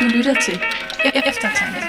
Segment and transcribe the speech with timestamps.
[0.00, 1.80] Du lytter til E- Eftertanke.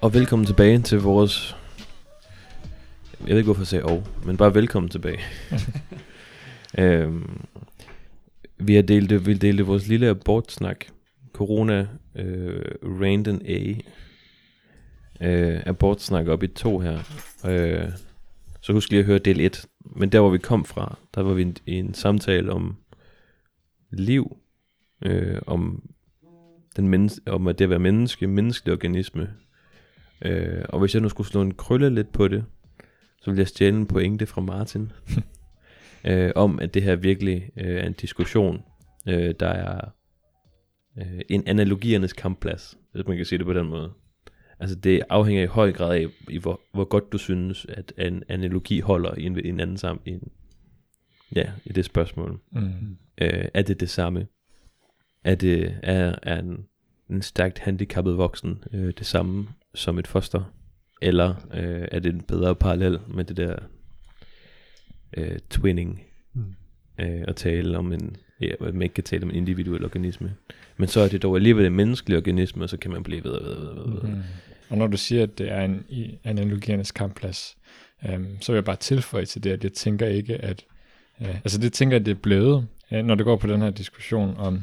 [0.00, 1.56] Og velkommen tilbage til vores...
[3.20, 5.20] Jeg ved ikke, hvorfor jeg sagde og, men bare velkommen tilbage.
[6.78, 7.40] øhm,
[8.58, 10.84] vi har delt, vi delte vores lille abortsnak.
[11.32, 13.74] Corona øh, Random A.
[15.22, 16.98] Øh, abortsnak op i to her.
[17.46, 17.88] Øh,
[18.60, 19.66] så husk lige at høre del 1.
[19.80, 22.76] Men der, hvor vi kom fra, der var vi i en, en samtale om
[23.90, 24.36] liv.
[25.04, 25.82] Øh, om
[26.76, 29.28] den menneske, om at det at være menneske, menneskelig organisme,
[30.24, 32.44] Øh, og hvis jeg nu skulle slå en krølle lidt på det,
[33.20, 34.92] så ville jeg stjæle en pointe fra Martin.
[36.08, 38.62] øh, om at det her virkelig øh, er en diskussion,
[39.08, 39.88] øh, der er
[40.98, 43.92] øh, en analogiernes kampplads, hvis man kan sige det på den måde.
[44.62, 48.22] Altså det afhænger i høj grad af, i hvor, hvor godt du synes, at en
[48.28, 50.28] analogi holder i en, i en anden sammen, i, en,
[51.34, 52.40] ja, i det spørgsmål.
[52.52, 52.96] Mm.
[53.18, 54.26] Øh, er det det samme?
[55.24, 56.66] Er, det, er, er en,
[57.10, 60.54] en stærkt handicappet voksen øh, det samme som et foster?
[61.02, 63.56] Eller øh, er det en bedre parallel med det der
[65.16, 66.02] øh, twinning?
[66.34, 66.54] Mm.
[67.00, 70.34] Øh, at tale om en, ja, man ikke kan tale om en individuel organisme.
[70.76, 73.30] Men så er det dog alligevel en menneskelig organisme, og så kan man blive ved
[73.30, 74.00] og ved og ved.
[74.00, 74.02] ved.
[74.02, 74.22] Mm.
[74.72, 77.56] Og når du siger, at det er en i analogiernes kampplads,
[78.08, 80.64] øhm, så vil jeg bare tilføje til det, at jeg tænker ikke, at...
[81.20, 83.70] Øh, altså det tænker jeg, det er blevet, øh, når det går på den her
[83.70, 84.60] diskussion om...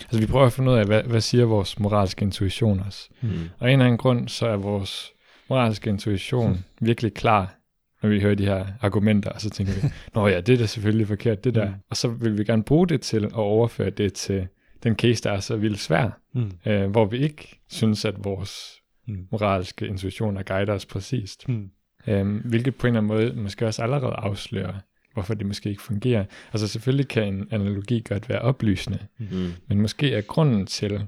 [0.00, 3.08] Altså vi prøver at finde ud af, hvad, hvad siger vores moralske intuition os?
[3.20, 3.30] Mm.
[3.58, 5.12] Og af en eller anden grund, så er vores
[5.48, 7.54] moralske intuition virkelig klar,
[8.02, 9.80] når vi hører de her argumenter, og så tænker vi,
[10.14, 11.68] nå ja, det er da selvfølgelig forkert, det der.
[11.68, 11.74] Mm.
[11.90, 14.46] Og så vil vi gerne bruge det til at overføre det til
[14.82, 16.52] den case, der er så vildt svær, Mm.
[16.66, 19.26] øh, hvor vi ikke synes, at vores Mm.
[19.32, 21.48] moralske intuitioner guider os præcist.
[21.48, 21.70] Mm.
[22.06, 24.74] Øhm, hvilket på en eller anden måde måske også allerede afslører,
[25.12, 26.24] hvorfor det måske ikke fungerer.
[26.52, 29.52] Altså selvfølgelig kan en analogi godt være oplysende, Mm.
[29.68, 31.06] men måske er grunden til,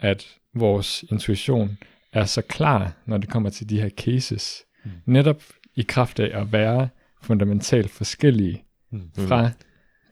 [0.00, 1.78] at vores intuition
[2.12, 4.90] er så klar, når det kommer til de her cases, Mm.
[5.06, 5.42] netop
[5.74, 6.88] i kraft af at være
[7.22, 9.10] fundamentalt forskellige Mm.
[9.28, 9.50] fra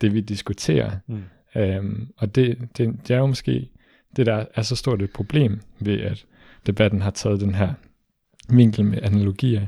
[0.01, 0.91] det, vi diskuterer.
[1.06, 1.22] Mm.
[1.56, 3.69] Øhm, og det, det, det er jo måske
[4.16, 6.25] det, der er så stort et problem ved, at
[6.67, 7.75] debatten har taget den her
[8.49, 9.67] vinkel med analogier.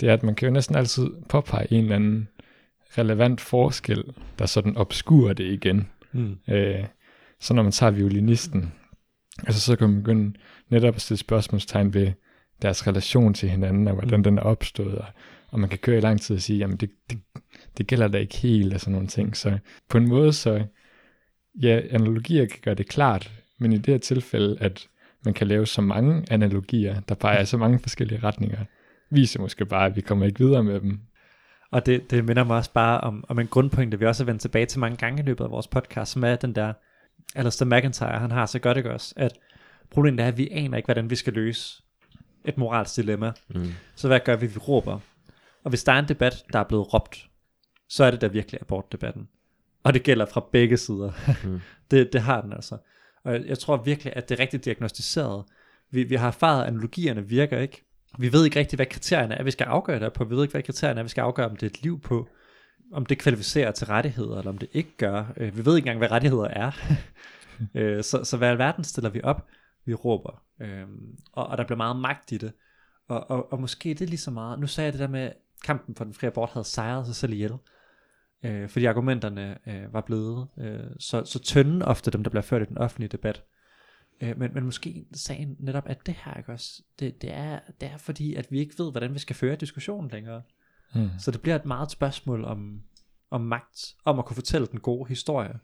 [0.00, 2.28] Det er, at man kan jo næsten altid påpege en eller anden
[2.98, 4.04] relevant forskel,
[4.38, 5.88] der sådan obskurer det igen.
[6.12, 6.36] Mm.
[6.48, 6.84] Øh,
[7.40, 8.72] så når man tager violinisten,
[9.46, 10.32] altså så kan man begynde
[10.68, 12.12] netop at stille spørgsmålstegn ved
[12.62, 14.24] deres relation til hinanden, og hvordan Mm.
[14.24, 15.06] den er opstået, og,
[15.48, 17.18] og man kan køre i lang tid og sige, jamen det, det,
[17.78, 19.36] det gælder da ikke helt, og sådan nogle ting.
[19.36, 19.58] Så
[19.88, 20.64] på en måde, så
[21.62, 24.88] ja, analogier kan gøre det klart, men i det her tilfælde, at
[25.24, 28.64] man kan lave så mange analogier, der peger i så mange forskellige retninger,
[29.10, 31.00] viser måske bare, at vi kommer ikke videre med dem.
[31.70, 34.40] Og det, det minder mig også bare om, om en grundpointe, vi også har vendt
[34.40, 36.72] tilbage til mange gange i løbet af vores podcast, som er den der,
[37.34, 39.38] Alistair McIntyre, han har så godt ikke også, at
[39.90, 41.82] problemet er, at vi aner ikke, hvordan vi skal løse
[42.44, 43.32] et moralsk dilemma.
[43.48, 43.72] Mm.
[43.94, 44.46] Så hvad gør vi?
[44.46, 44.98] Vi råber.
[45.64, 47.28] Og hvis der er en debat, der er blevet råbt,
[47.88, 49.28] så er det da virkelig abortdebatten.
[49.82, 51.12] Og det gælder fra begge sider.
[51.44, 51.60] Mm.
[51.90, 52.76] det, det har den altså.
[53.24, 55.44] Og jeg, tror virkelig, at det er rigtigt diagnostiseret.
[55.90, 57.84] Vi, vi har erfaret, at analogierne virker ikke.
[58.18, 60.24] Vi ved ikke rigtigt, hvad kriterierne er, vi skal afgøre det på.
[60.24, 62.28] Vi ved ikke, hvad kriterierne er, vi skal afgøre, om det er et liv på.
[62.92, 65.32] Om det kvalificerer til rettigheder, eller om det ikke gør.
[65.36, 66.70] Øh, vi ved ikke engang, hvad rettigheder er.
[67.74, 69.46] Øh, så, så hvad alverden stiller vi op?
[69.84, 70.42] Vi råber.
[70.60, 72.52] Øhm, og, og der bliver meget magt i det.
[73.08, 74.60] Og, og, og måske det er lige så meget.
[74.60, 77.14] Nu sagde jeg det der med, at kampen for den frie abort havde sejret sig
[77.14, 77.52] selv ihjel.
[78.42, 82.62] Øh, fordi argumenterne øh, var blevet øh, så, så tynde ofte, dem der bliver ført
[82.62, 83.42] i den offentlige debat.
[84.20, 87.88] Øh, men, men måske sagen netop, at det her, ikke også, det, det, er, det
[87.88, 90.42] er fordi, at vi ikke ved, hvordan vi skal føre diskussionen længere.
[90.94, 91.08] Mm.
[91.18, 92.82] Så det bliver et meget et spørgsmål om,
[93.30, 95.58] om magt, om at kunne fortælle den gode historie.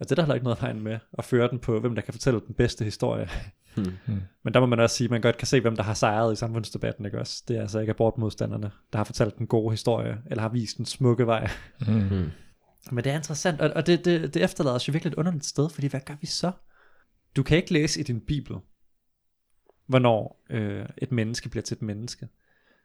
[0.00, 2.02] Og det er der heller ikke noget vejen med, at føre den på, hvem der
[2.02, 3.28] kan fortælle den bedste historie.
[3.76, 3.92] Mm.
[4.06, 4.20] Mm.
[4.42, 6.32] Men der må man også sige, at man godt kan se, hvem der har sejret
[6.32, 7.42] i samfundsdebatten, ikke også?
[7.48, 10.86] Det er altså ikke abortmodstanderne, der har fortalt den gode historie, eller har vist den
[10.86, 11.50] smukke vej.
[11.80, 11.94] Mm.
[11.94, 12.30] Mm.
[12.90, 15.44] Men det er interessant, og, og det, det, det efterlader os jo virkelig et underligt
[15.44, 16.52] sted, fordi hvad gør vi så?
[17.36, 18.56] Du kan ikke læse i din bibel,
[19.86, 22.28] hvornår øh, et menneske bliver til et menneske.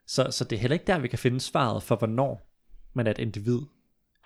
[0.06, 2.50] Så, så det er heller ikke der, vi kan finde svaret for, hvornår
[2.92, 3.58] man er et individ,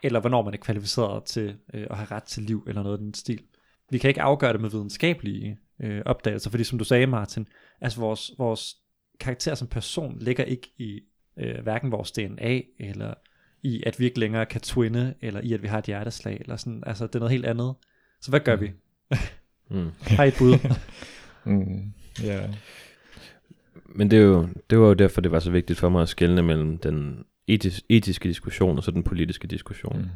[0.03, 3.03] eller hvornår man er kvalificeret til øh, at have ret til liv, eller noget af
[3.03, 3.43] den stil.
[3.91, 7.49] Vi kan ikke afgøre det med videnskabelige øh, opdagelser, fordi som du sagde, Martin,
[7.81, 8.77] altså vores, vores
[9.21, 11.01] karakter som person ligger ikke i
[11.37, 13.15] øh, hverken vores DNA, eller
[13.63, 16.57] i at vi ikke længere kan twinne, eller i at vi har et hjerteslag, eller
[16.57, 17.75] sådan, altså det er noget helt andet.
[18.21, 18.71] Så hvad gør vi?
[19.71, 19.91] Mm.
[20.17, 20.59] Har I et bud?
[21.45, 21.93] Mm.
[22.23, 22.49] Ja.
[23.87, 26.09] Men det, er jo, det var jo derfor, det var så vigtigt for mig at
[26.09, 29.97] skelne mellem den etis, etiske diskussion og så den politiske diskussion.
[29.97, 30.03] Mm.
[30.03, 30.09] Mm.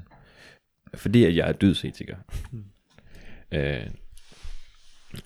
[0.94, 2.16] Fordi at jeg er dydsetiker.
[2.52, 2.64] Mm.
[3.52, 3.86] Øh,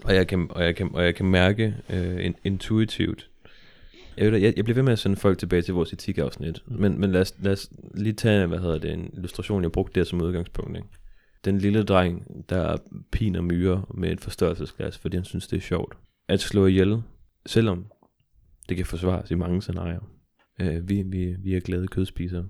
[0.04, 3.30] og, jeg kan, og, jeg kan, og jeg kan mærke øh, intuitivt.
[4.16, 6.62] Jeg, ved, jeg, jeg bliver ved med at sende folk tilbage til vores etikafsnit.
[6.66, 6.80] Mm.
[6.80, 10.00] Men, men lad, os, lad os lige tage, hvad hedder det, en illustration, jeg brugte
[10.00, 10.76] der som udgangspunkt.
[10.76, 10.88] Ikke?
[11.44, 12.76] Den lille dreng, der
[13.12, 15.96] piner myrer med et forstørrelsesglas, fordi han synes, det er sjovt.
[16.28, 17.02] At slå ihjel,
[17.46, 17.86] selvom
[18.68, 20.00] det kan forsvares i mange scenarier.
[20.60, 22.48] Øh, vi, vi, vi er glade kødspisere.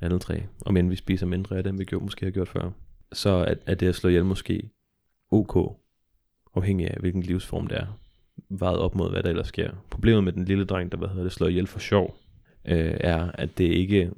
[0.00, 0.42] Alle tre.
[0.60, 2.70] Og men vi spiser mindre af det, end vi gjorde, måske har gjort før.
[3.12, 4.70] Så at, at det at slå ihjel måske
[5.30, 5.76] ok,
[6.54, 7.98] afhængig af hvilken livsform det er,
[8.48, 9.70] vejet op mod, hvad der ellers sker.
[9.90, 12.16] Problemet med den lille dreng, der hvad hedder det, slår ihjel for sjov,
[12.64, 14.10] øh, er, at det ikke...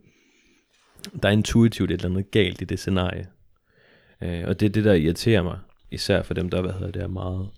[1.23, 3.27] Der er intuitivt et eller andet galt i det scenarie.
[4.23, 5.59] Øh, og det er det, der irriterer mig,
[5.91, 7.49] især for dem, der hvad hedder det, er meget...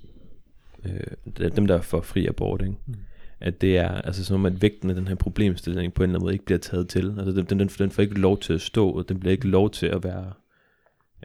[0.85, 2.75] Øh, dem, der er for fri abort, ikke?
[2.87, 2.95] Mm.
[3.41, 6.19] At det er, altså som om, at vægten af den her problemstilling på en eller
[6.19, 7.15] anden måde ikke bliver taget til.
[7.19, 9.71] Altså den, den, den får ikke lov til at stå, og den bliver ikke lov
[9.71, 10.33] til at være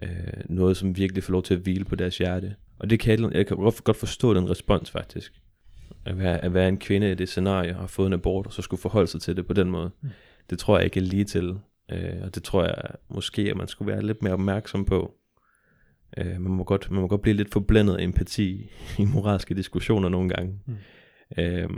[0.01, 0.09] øh,
[0.49, 2.55] noget, som virkelig får lov til at hvile på deres hjerte.
[2.79, 5.33] Og det kan jeg, jeg kan godt, godt forstå den respons faktisk.
[6.05, 8.53] At være, at være en kvinde i det scenarie og har fået en abort, og
[8.53, 9.91] så skulle forholde sig til det på den måde.
[10.01, 10.09] Mm.
[10.49, 11.59] Det tror jeg ikke er lige til.
[11.91, 12.75] Øh, og det tror jeg
[13.09, 15.13] måske, at man skulle være lidt mere opmærksom på.
[16.17, 20.09] Øh, man, må godt, man må godt blive lidt forblændet af empati i moralske diskussioner
[20.09, 20.59] nogle gange.
[20.65, 20.75] Mm.
[21.37, 21.69] Øh,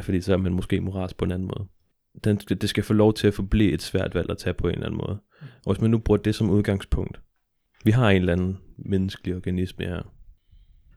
[0.00, 1.68] fordi så er man måske moralsk på en anden måde.
[2.24, 4.74] Den, det skal få lov til at forblive et svært valg at tage på en
[4.74, 5.18] eller anden måde.
[5.66, 7.20] Og hvis man nu bruger det som udgangspunkt.
[7.84, 10.02] Vi har en eller anden menneskelig organisme her.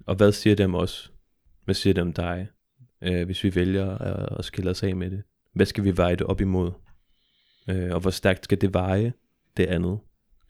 [0.06, 1.12] Og hvad siger det om os?
[1.66, 2.48] Hvad siger det om dig?
[3.02, 5.24] Øh, hvis vi vælger at, at skille os af med det.
[5.54, 6.72] Hvad skal vi veje det op imod?
[7.68, 9.14] Øh, og hvor stærkt skal det veje
[9.58, 10.00] det andet?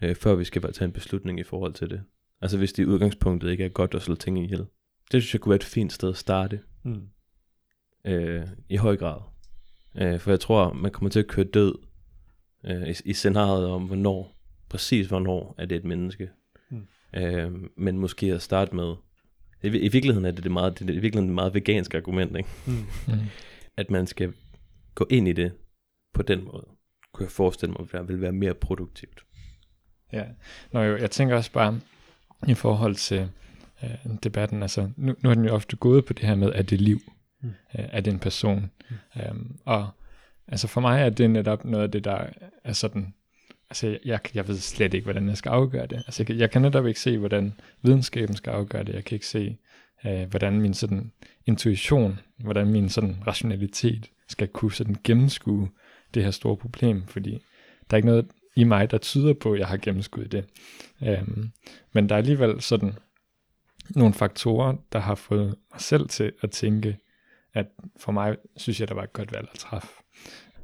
[0.01, 2.03] Øh, før vi skal tage en beslutning i forhold til det.
[2.41, 4.65] Altså hvis det i udgangspunktet ikke er godt at slå ting ihjel.
[5.11, 6.59] Det synes jeg kunne være et fint sted at starte.
[6.83, 7.07] Mm.
[8.05, 9.21] Øh, I høj grad.
[9.95, 11.75] Øh, for jeg tror, man kommer til at køre død
[12.65, 14.39] øh, i, i scenariet om, hvornår,
[14.69, 16.29] præcis hvornår er det et menneske.
[16.69, 16.87] Mm.
[17.15, 18.93] Øh, men måske at starte med,
[19.63, 22.49] i, i virkeligheden er det, det, meget, det i virkeligheden et meget vegansk argument, ikke?
[22.65, 22.73] Mm.
[23.07, 23.19] Mm.
[23.77, 24.33] at man skal
[24.95, 25.51] gå ind i det
[26.13, 26.65] på den måde.
[27.13, 29.23] Kunne jeg forestille mig, at det vil være mere produktivt.
[30.13, 30.25] Ja,
[30.71, 31.79] Nå, jo, jeg tænker også bare
[32.47, 33.29] i forhold til
[33.83, 33.89] øh,
[34.23, 36.81] debatten, altså nu, nu er den jo ofte gået på det her med, er det
[36.81, 36.99] liv?
[37.41, 37.49] Mm.
[37.49, 38.71] Øh, er det en person?
[38.89, 39.21] Mm.
[39.21, 39.89] Øhm, og
[40.47, 42.25] altså for mig er det netop noget af det, der
[42.63, 43.13] er sådan,
[43.73, 45.95] altså jeg, jeg ved slet ikke, hvordan jeg skal afgøre det.
[45.97, 48.93] Altså jeg, jeg kan netop ikke se, hvordan videnskaben skal afgøre det.
[48.93, 49.57] Jeg kan ikke se,
[50.05, 51.11] øh, hvordan min sådan
[51.45, 55.69] intuition, hvordan min sådan rationalitet skal kunne sådan gennemskue
[56.13, 57.31] det her store problem, fordi
[57.89, 60.45] der er ikke noget i mig, der tyder på, at jeg har gennemskuet det.
[61.03, 61.51] Øhm,
[61.93, 62.93] men der er alligevel sådan
[63.95, 66.97] nogle faktorer, der har fået mig selv til at tænke,
[67.53, 67.65] at
[67.99, 69.87] for mig synes jeg, der var et godt valg at træffe.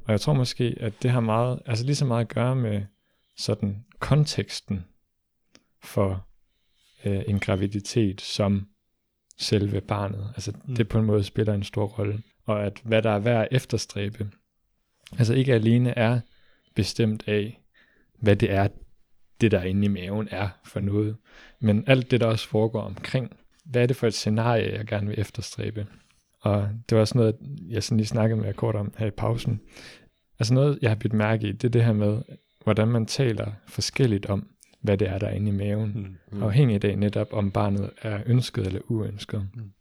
[0.06, 2.82] Og jeg tror måske, at det har meget, altså lige så meget at gøre med
[3.39, 4.86] sådan konteksten
[5.83, 6.27] for
[7.06, 8.68] øh, en graviditet som
[9.38, 10.33] selve barnet.
[10.36, 10.75] Altså Mm.
[10.75, 12.24] det på en måde spiller en stor rolle.
[12.45, 14.30] Og at hvad der er værd at efterstræbe,
[15.18, 16.19] altså ikke alene er
[16.75, 17.62] bestemt af,
[18.19, 18.68] hvad det er,
[19.41, 21.18] det der inde i maven er for noget,
[21.59, 23.38] men alt det, der også foregår omkring.
[23.65, 25.88] Hvad er det for et scenarie, jeg gerne vil efterstræbe?
[26.41, 27.36] Og det var også noget,
[27.69, 29.62] jeg sådan lige snakkede med kort om her i pausen.
[30.39, 32.22] Altså noget, jeg har bidt mærke i, det er det her med,
[32.63, 34.48] hvordan man taler forskelligt om,
[34.82, 35.92] hvad det er, der er inde i maven.
[36.32, 36.38] Mm.
[36.38, 36.44] Mm.
[36.44, 39.48] Afhængig af netop, om barnet er ønsket eller uønsket.
[39.56, 39.62] Mm.
[39.62, 39.72] Mm.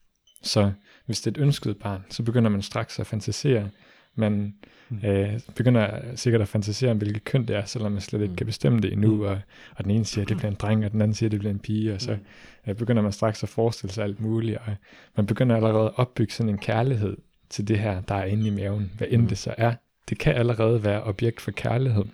[0.42, 0.72] Så
[1.06, 3.70] hvis det er et ønsket barn, så begynder man straks at fantasere.
[4.14, 4.54] Man
[4.90, 4.98] Mm.
[5.04, 8.36] øh, begynder sikkert at fantasere om, hvilket køn det er, selvom man slet ikke Mm.
[8.36, 9.14] kan bestemme det endnu.
[9.14, 9.20] Mm.
[9.20, 9.38] Og,
[9.76, 11.38] og den ene siger, at det bliver en dreng, og den anden siger, at det
[11.40, 11.94] bliver en pige.
[11.94, 12.70] Og så Mm.
[12.70, 14.58] øh, begynder man straks at forestille sig alt muligt.
[14.58, 14.74] Og
[15.16, 17.16] man begynder allerede at opbygge sådan en kærlighed
[17.50, 19.28] til det her, der er inde i maven, hvad end Mm.
[19.28, 19.74] det så er.
[20.08, 22.04] Det kan allerede være objekt for kærlighed,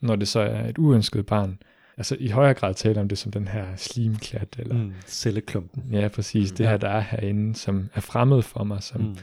[0.00, 1.58] når det så er et uønsket barn.
[1.96, 4.92] Altså i højere grad tale om det som den her slimklat, eller Mm.
[5.06, 5.82] Celleklumpen.
[5.92, 6.56] ja, præcis, Mm.
[6.56, 9.16] det her, der er herinde, som er fremmed for mig, som Mm.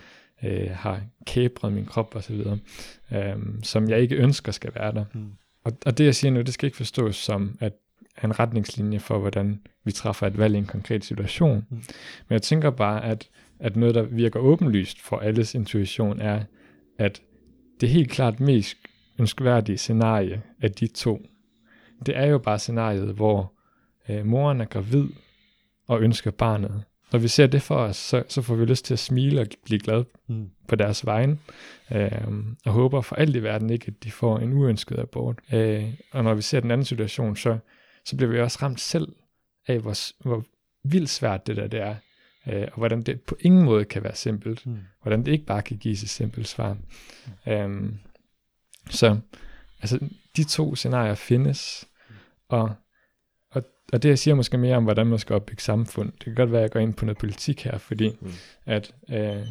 [0.49, 2.41] øh, har kæbret min krop osv.,
[3.13, 5.05] øhm, som jeg ikke ønsker skal være der.
[5.13, 5.29] Mm.
[5.63, 7.73] Og, og det jeg siger nu, det skal ikke forstås som at
[8.23, 11.65] en retningslinje for, hvordan vi træffer et valg i en konkret situation.
[11.69, 11.75] Mm.
[11.75, 11.83] Men
[12.29, 13.29] jeg tænker bare, at,
[13.59, 16.43] at noget, der virker åbenlyst for alles intuition, er,
[16.99, 17.21] at
[17.81, 18.77] det helt klart mest
[19.19, 21.25] ønskværdige scenarie af de to,
[22.05, 23.53] det er jo bare scenariet, hvor
[24.09, 25.07] øh, moren er gravid
[25.87, 26.83] og ønsker barnet.
[27.11, 29.47] Når vi ser det for os, så, så får vi lyst til at smile og
[29.65, 30.49] blive glade Mm.
[30.67, 31.37] på deres vegne,
[31.91, 32.11] øh,
[32.65, 35.39] og håber for alt i verden ikke, at de får en uønsket abort.
[35.53, 37.57] Øh, og når vi ser den anden situation, så,
[38.05, 39.07] så bliver vi også ramt selv
[39.67, 40.43] af, hvor, hvor
[40.83, 41.95] vildt svært det der det er,
[42.47, 44.77] øh, og hvordan det på ingen måde kan være simpelt, Mm.
[45.01, 46.77] hvordan det ikke bare kan gives et simpelt svar.
[47.47, 47.97] Øhm,
[48.89, 49.19] så
[49.81, 49.99] altså,
[50.37, 51.87] de to scenarier findes,
[52.47, 52.75] og,
[53.51, 53.63] og,
[53.93, 56.11] og det jeg siger måske mere om, hvordan man skal opbygge samfund.
[56.11, 58.31] Det kan godt være, at jeg går ind på noget politik her, fordi Mm.
[58.65, 59.47] at øh,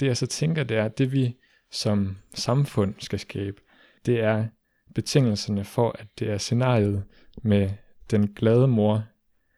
[0.00, 1.36] det jeg så tænker, det er, at det vi
[1.72, 3.60] som samfund skal skabe,
[4.06, 4.46] det er
[4.94, 7.04] betingelserne for, at det er scenariet
[7.42, 7.70] med
[8.10, 9.04] den glade mor,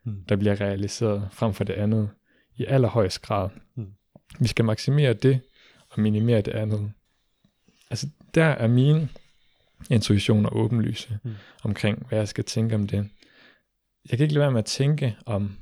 [0.05, 0.25] Mm.
[0.29, 2.11] der bliver realiseret frem for det andet
[2.57, 3.49] i allerhøjst grad.
[3.77, 3.87] Mm.
[4.41, 5.41] Vi skal maksimere det
[5.91, 6.93] og minimere det andet.
[7.91, 9.09] Altså der er mine
[9.91, 11.35] intuitioner åbenlyse Mm.
[11.63, 13.09] omkring, hvad jeg skal tænke om det.
[14.11, 15.57] Jeg kan ikke lade være med at tænke om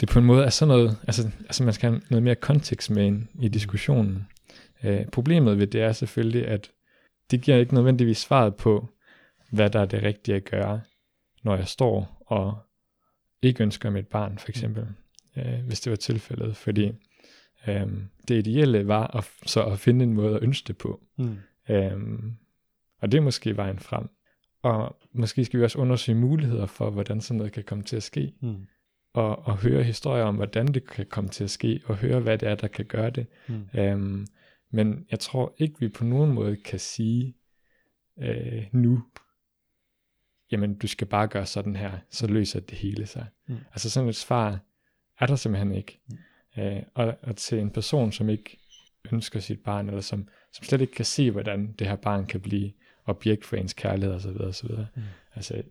[0.00, 2.90] det på en måde er sådan noget, altså, altså man skal have noget mere kontekst
[2.90, 4.26] med ind i diskussionen.
[4.84, 6.70] Øh, problemet ved det er selvfølgelig, at
[7.30, 8.88] det giver ikke nødvendigvis svaret på,
[9.50, 10.80] hvad der er det rigtige at gøre,
[11.44, 12.58] når jeg står og
[13.42, 14.86] ikke ønsker mit barn, for eksempel,
[15.36, 16.92] øh, hvis det var tilfældet, fordi
[17.68, 17.86] øh,
[18.28, 21.00] det ideelle var at, så at finde en måde at ønske det på.
[21.16, 21.36] Mm.
[21.68, 22.32] Øhm,
[23.00, 24.08] og det er måske vejen frem.
[24.62, 28.02] Og måske skal vi også undersøge muligheder for, hvordan sådan noget kan komme til at
[28.02, 28.32] ske.
[28.40, 28.66] Mm.
[29.12, 32.38] Og, og høre historier om, hvordan det kan komme til at ske, og høre, hvad
[32.38, 33.26] det er, der kan gøre det.
[33.48, 33.80] Mm.
[33.80, 34.26] Øhm,
[34.70, 37.36] men jeg tror ikke, vi på nogen måde kan sige
[38.18, 39.02] øh, nu,
[40.52, 43.26] jamen du skal bare gøre sådan her, så løser det hele sig.
[43.46, 43.56] Mm.
[43.72, 44.58] Altså sådan et svar
[45.20, 46.00] er der simpelthen ikke.
[46.10, 46.16] Mm.
[46.58, 48.58] Øh, og, og til en person, som ikke
[49.12, 52.40] ønsker sit barn, eller som, som slet ikke kan se, hvordan det her barn kan
[52.40, 52.72] blive
[53.04, 54.40] objekt for ens kærlighed osv.
[54.40, 54.70] osv.
[54.70, 55.02] Mm.
[55.34, 55.62] Altså,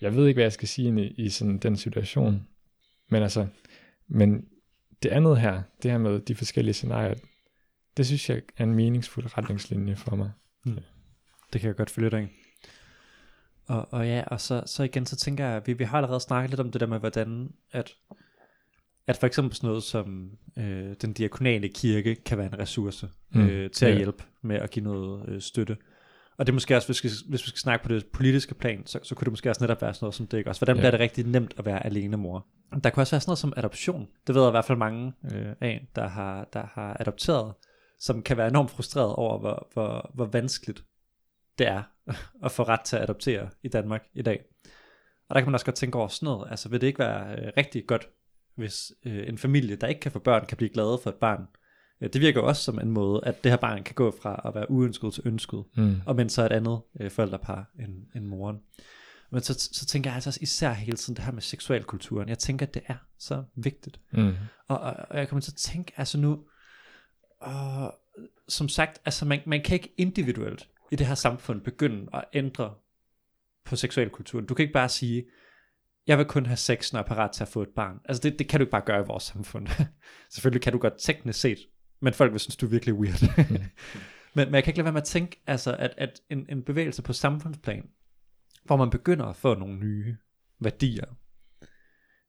[0.00, 2.46] jeg ved ikke, hvad jeg skal sige i, i sådan den situation.
[3.10, 3.46] Men altså,
[4.08, 4.44] men
[5.02, 7.14] det andet her, det her med de forskellige scenarier,
[7.96, 10.30] det synes jeg er en meningsfuld retningslinje for mig.
[11.52, 12.26] Det kan jeg godt følge dig i.
[13.66, 16.50] Og, og ja, og så, så igen, så tænker jeg, vi, vi har allerede snakket
[16.50, 17.94] lidt om det der med, hvordan at,
[19.08, 23.40] at for eksempel sådan noget som øh, den diakonale kirke kan være en ressource Mm,
[23.46, 23.96] øh, til at ja.
[23.96, 25.76] hjælpe med at give noget øh, støtte.
[26.38, 28.54] Og det er måske også, hvis vi, skal, hvis vi skal snakke på det politiske
[28.54, 30.60] plan, så, så kunne det måske også netop være sådan noget som det, ikke også?
[30.60, 30.80] Hvordan Ja.
[30.80, 32.46] bliver det rigtig nemt at være alene mor?
[32.84, 34.08] Der kunne også være sådan noget som adoption.
[34.26, 37.54] Det ved jeg i hvert fald mange øh, af, der har, der har adopteret,
[38.00, 40.84] som kan være enormt frustreret over, hvor, hvor, hvor vanskeligt
[41.58, 41.82] det er
[42.44, 44.44] at få ret til at adoptere i Danmark i dag.
[45.28, 46.50] Og der kan man også godt tænke over sådan noget.
[46.50, 48.08] Altså vil det ikke være øh, rigtig godt,
[48.58, 51.42] hvis øh, en familie, der ikke kan få børn, kan blive glade for et barn?
[52.00, 54.54] Øh, det virker også som en måde, at det her barn kan gå fra at
[54.54, 55.96] være uønsket til ønsket, Mm.
[56.06, 58.56] og men så et andet øh, forældrepar end, end moren.
[59.30, 62.28] Men så, så tænker jeg altså også især hele tiden det her med seksualkulturen.
[62.28, 64.00] Jeg tænker, at det er så vigtigt.
[64.12, 64.32] Mm.
[64.68, 66.38] Og, og, og jeg kommer til at tænke, altså nu,
[67.40, 67.94] og,
[68.48, 72.74] som sagt, altså man, man kan ikke individuelt i det her samfund begynde at ændre
[73.64, 74.46] på seksualkulturen.
[74.46, 75.24] Du kan ikke bare sige,
[76.08, 78.00] jeg vil kun have sex, når jeg er parat til at få et barn.
[78.04, 79.66] Altså det, det kan du ikke bare gøre i vores samfund.
[80.34, 81.58] Selvfølgelig kan du godt teknisk set,
[82.00, 83.22] men folk vil synes, du er virkelig weird.
[84.34, 86.62] men, men jeg kan ikke lade være med at tænke, altså, at, at en, en
[86.62, 87.88] bevægelse på samfundsplan,
[88.64, 90.16] hvor man begynder at få nogle nye
[90.60, 91.06] værdier,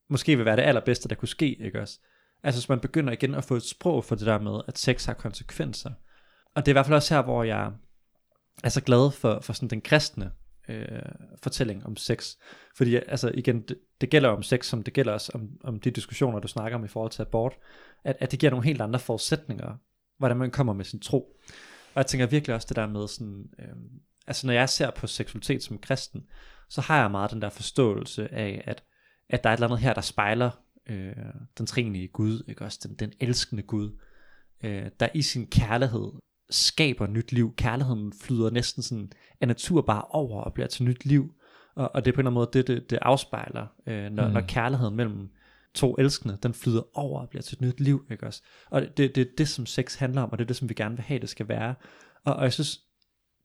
[0.09, 1.99] måske vil være det allerbedste, der kunne ske, ikke også?
[2.43, 5.05] Altså hvis man begynder igen at få et sprog for det der med, at sex
[5.05, 5.91] har konsekvenser.
[6.55, 7.71] Og det er i hvert fald også her, hvor jeg
[8.63, 10.31] er så glad for, for sådan den kristne
[10.69, 11.01] øh,
[11.43, 12.35] fortælling om sex.
[12.77, 15.91] Fordi altså igen, det, det gælder om sex, som det gælder også om, om de
[15.91, 17.53] diskussioner, du snakker om i forhold til abort,
[18.03, 19.75] at, at det giver nogle helt andre forudsætninger,
[20.17, 21.35] hvordan man kommer med sin tro.
[21.93, 23.75] Og jeg tænker virkelig også det der med sådan, øh,
[24.27, 26.21] altså når jeg ser på seksualitet som kristen,
[26.69, 28.83] så har jeg meget den der forståelse af, at,
[29.29, 30.51] at der er et eller andet her, der spejler
[30.89, 31.15] øh,
[31.57, 33.99] den trinige Gud, ikke også den, den elskende Gud,
[34.63, 36.11] øh, der i sin kærlighed
[36.49, 37.55] skaber nyt liv.
[37.55, 41.33] Kærligheden flyder næsten sådan af natur bare over og bliver til nyt liv.
[41.75, 44.27] Og, og det er på en eller anden måde det, det, det afspejler, øh, når,
[44.27, 44.33] mm.
[44.33, 45.29] Når kærligheden mellem
[45.73, 48.05] to elskende, den flyder over og bliver til et nyt liv.
[48.11, 48.41] Ikke også?
[48.69, 50.69] Og det, det, det er det, som sex handler om, og det er det, som
[50.69, 51.75] vi gerne vil have, det skal være.
[52.23, 52.81] Og, og jeg synes,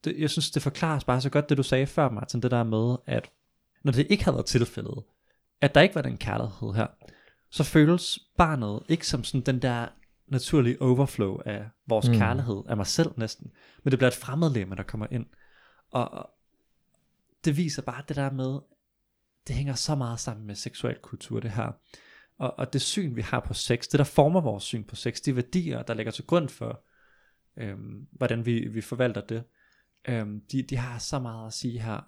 [0.03, 2.63] det, jeg synes, det forklares bare så godt, det du sagde før, Martin, det der
[2.63, 3.29] med, at
[3.83, 5.03] når det ikke havde været tilfældet,
[5.61, 6.87] at der ikke var den kærlighed her,
[7.49, 9.87] så føles barnet ikke som sådan den der
[10.27, 12.15] naturlige overflow af vores mm.
[12.15, 13.51] Kærlighed, af mig selv næsten,
[13.83, 15.25] men det bliver et fremmedlemme, der kommer ind.
[15.91, 16.35] Og og
[17.45, 18.59] det viser bare det der med,
[19.47, 21.71] det hænger så meget sammen med seksuel kultur, det her.
[22.37, 25.21] Og, og det syn, vi har på sex, det der former vores syn på sex,
[25.21, 26.83] de værdier, der ligger til grund for,
[27.57, 29.43] øhm, hvordan vi, vi forvalter det,
[30.07, 32.01] øhm, de, de har så meget at sige her.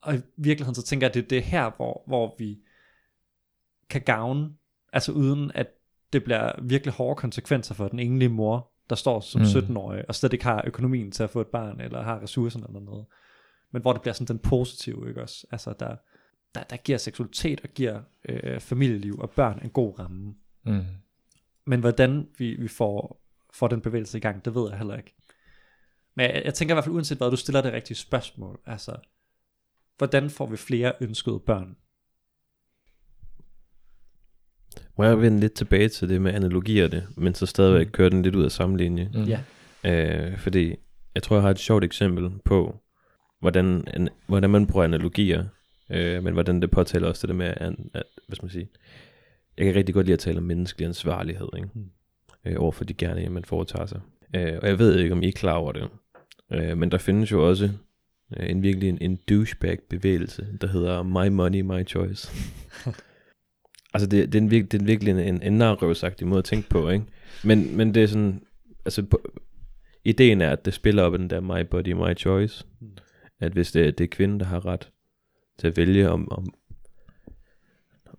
[0.00, 2.60] Og i virkeligheden så tænker jeg, at det, det er her, hvor, hvor vi
[3.88, 4.56] kan gavne,
[4.92, 5.66] altså uden at
[6.14, 9.46] det bliver virkelig hårde konsekvenser for den enlige mor, der står som Mm.
[9.46, 12.80] 17-årig, og slet ikke har økonomien til at få et barn, eller har ressourcerne eller
[12.80, 13.06] noget.
[13.72, 15.46] Men hvor det bliver sådan den positive, ikke også?
[15.50, 15.96] Altså, der,
[16.54, 20.34] der, der giver seksualitet og giver øh, familieliv og børn en god ramme.
[20.64, 20.84] Mm.
[21.66, 25.14] Men hvordan vi, vi får, får den bevægelse i gang, det ved jeg heller ikke.
[26.16, 28.60] Men jeg, jeg tænker i hvert fald, uanset hvad, du stiller det rigtige spørgsmål.
[28.66, 28.96] Altså,
[29.98, 31.76] hvordan får vi flere ønskede børn?
[34.98, 38.36] Må jeg vende lidt tilbage til det med analogierne, men så stadigvæk køre den lidt
[38.36, 39.10] ud af samme linje.
[39.14, 39.24] Mm.
[39.24, 39.40] Ja.
[39.84, 40.74] Øh, fordi
[41.14, 42.76] jeg tror, jeg har et sjovt eksempel på,
[43.40, 45.44] hvordan, en, hvordan man bruger analogier,
[45.90, 48.68] øh, men hvordan det påtaler også det der med, at, at hvad skal man sige,
[49.58, 51.68] jeg kan rigtig godt lide at tale om menneskelig ansvarlighed, ikke?
[51.74, 51.90] Mm.
[52.46, 54.00] Øh, over for de gerne, man foretager sig.
[54.36, 55.88] Øh, og jeg ved ikke, om I er klar over det,
[56.52, 57.70] øh, men der findes jo også
[58.36, 62.30] øh, en virkelig en, en douchebag-bevægelse, der hedder My Money, My Choice.
[63.94, 66.68] altså, det, det, er en, virke, det er virkelig en, en, en måde at tænke
[66.68, 67.04] på, ikke?
[67.44, 68.42] Men, men det er sådan,
[68.84, 69.20] altså, på,
[70.04, 72.64] ideen er, at det spiller op i den der My Body, My Choice.
[72.80, 72.88] Mm.
[73.40, 74.90] At hvis det, er- det er kvinden, der har ret
[75.58, 76.46] til at vælge, om, om,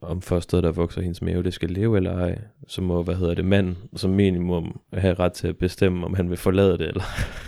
[0.02, 3.34] om fosteret, der vokser hendes mave, det skal leve eller ej, så må, hvad hedder
[3.36, 7.04] det, mand som minimum have ret til at bestemme, om han vil forlade det, eller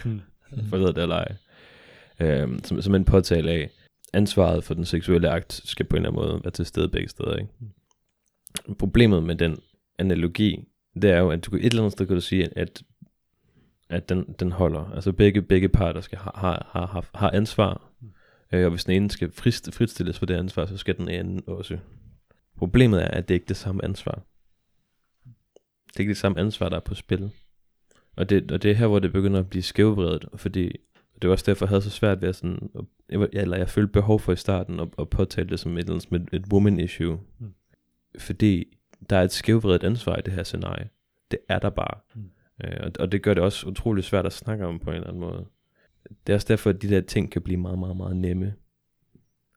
[0.06, 0.22] Mm.
[0.70, 1.36] forlade det eller ej.
[2.20, 3.70] Øhm, som, som en påtale af,
[4.14, 7.10] ansvaret for den seksuelle akt skal på en eller anden måde være til stede begge
[7.10, 7.36] steder.
[7.36, 7.50] Ikke?
[8.76, 9.60] Problemet med den
[9.98, 10.64] analogi,
[11.02, 12.84] det er jo, at du kan, et eller andet sted kan du sige, at,
[13.90, 14.92] at den, den holder.
[14.96, 17.92] Altså begge, begge parter skal har, har, har, har, ansvar,
[18.52, 21.44] øh, og hvis den ene skal frist, fritstilles for det ansvar, så skal den anden
[21.48, 21.78] også.
[22.58, 24.22] Problemet er, at det ikke er det samme ansvar.
[25.88, 27.32] Det er ikke det samme ansvar, der er på spil.
[28.16, 30.72] Og det, og det er her, hvor det begynder at blive skævvredet, fordi
[31.22, 32.70] det var også derfor, jeg havde så svært ved at sådan,
[33.10, 35.92] jeg, eller jeg følte behov for i starten at, at påtale det som et, eller
[35.92, 37.20] andet, som et, et woman issue.
[37.40, 37.54] Mm.
[38.20, 38.78] Fordi
[39.10, 40.90] der er et skævvredet ansvar i det her scenarie.
[41.32, 42.00] Det er der bare.
[42.16, 42.22] Mm.
[42.22, 42.30] Mm.
[42.64, 45.08] Øh, og, og det gør det også utrolig svært at snakke om på en eller
[45.08, 45.46] anden måde.
[46.28, 48.54] Det er også derfor, at de der ting kan blive meget, meget, meget nemme.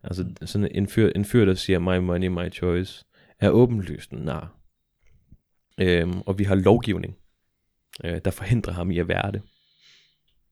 [0.02, 0.46] Altså Mm.
[0.46, 3.04] sådan en fyr, en fyr, der siger, my money, my choice,
[3.38, 4.56] er åbenlyst en nar.
[5.80, 7.16] Øhm, og vi har lovgivning,
[8.04, 9.42] øh, der forhindrer ham i at være det.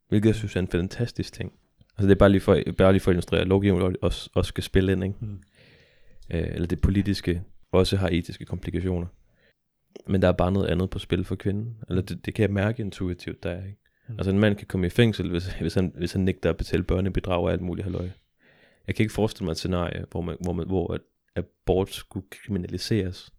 [0.08, 1.52] Hvilket jeg synes er en fantastisk ting.
[1.90, 4.48] Altså det er bare lige for, bare lige for at illustrere, at lovgivningen også, også
[4.48, 5.16] skal spille ind, ikke?
[5.20, 5.42] Mm.
[6.30, 9.06] Øh, eller det politiske også har etiske komplikationer.
[10.06, 11.76] Men der er bare noget andet på spil for kvinden.
[11.88, 13.78] Eller det, det kan jeg mærke intuitivt, der er, ikke?
[14.08, 14.14] Mm.
[14.14, 16.82] Altså en mand kan komme i fængsel, hvis, hvis, han, hvis han nægter at betale
[16.82, 18.08] børnebidrag og alt muligt halløj.
[18.86, 21.00] Jeg kan ikke forestille mig et scenarie, hvor, man, hvor, man, hvor at
[21.36, 23.32] abort skulle kriminaliseres.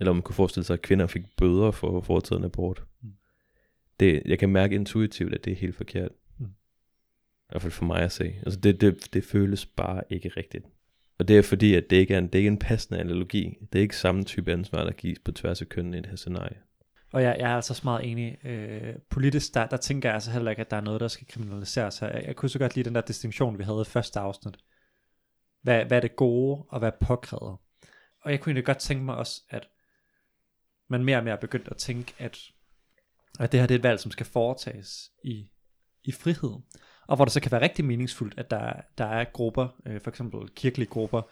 [0.00, 2.84] Eller om man kunne forestille sig, at kvinder fik bøder for at foretage en abort.
[3.02, 3.12] Mm.
[4.00, 6.12] Det, jeg kan mærke intuitivt, at det er helt forkert.
[6.38, 6.46] Mm.
[6.46, 8.24] I hvert fald for mig at se.
[8.24, 10.66] Altså det, det, det føles bare ikke rigtigt.
[11.18, 13.58] Og det er fordi, at det ikke er en, det er ikke en passende analogi.
[13.72, 16.16] Det er ikke samme type ansvar, der gives på tværs af kønnen i det her
[16.16, 16.56] scenarie.
[17.12, 18.46] Og jeg, jeg er altså også meget enig.
[18.46, 21.26] Øh, politisk, der, der tænker jeg altså heller ikke, at der er noget, der skal
[21.26, 22.08] kriminaliseres her.
[22.08, 24.56] Jeg, jeg kunne så godt lide den der distinktion, vi havde i første afsnit.
[25.62, 27.56] Hvad, hvad er det gode, og hvad er påkrævet?
[28.20, 29.68] Og jeg kunne egentlig godt tænke mig også, at
[30.88, 32.38] man mere og mere er begyndt at tænke, at,
[33.40, 35.48] at det her det er et valg, som skal foretages i,
[36.04, 36.60] i frihed.
[37.06, 40.10] Og hvor det så kan være rigtig meningsfuldt, at der, der er grupper, øh, for
[40.10, 41.22] eksempel kirkelige grupper,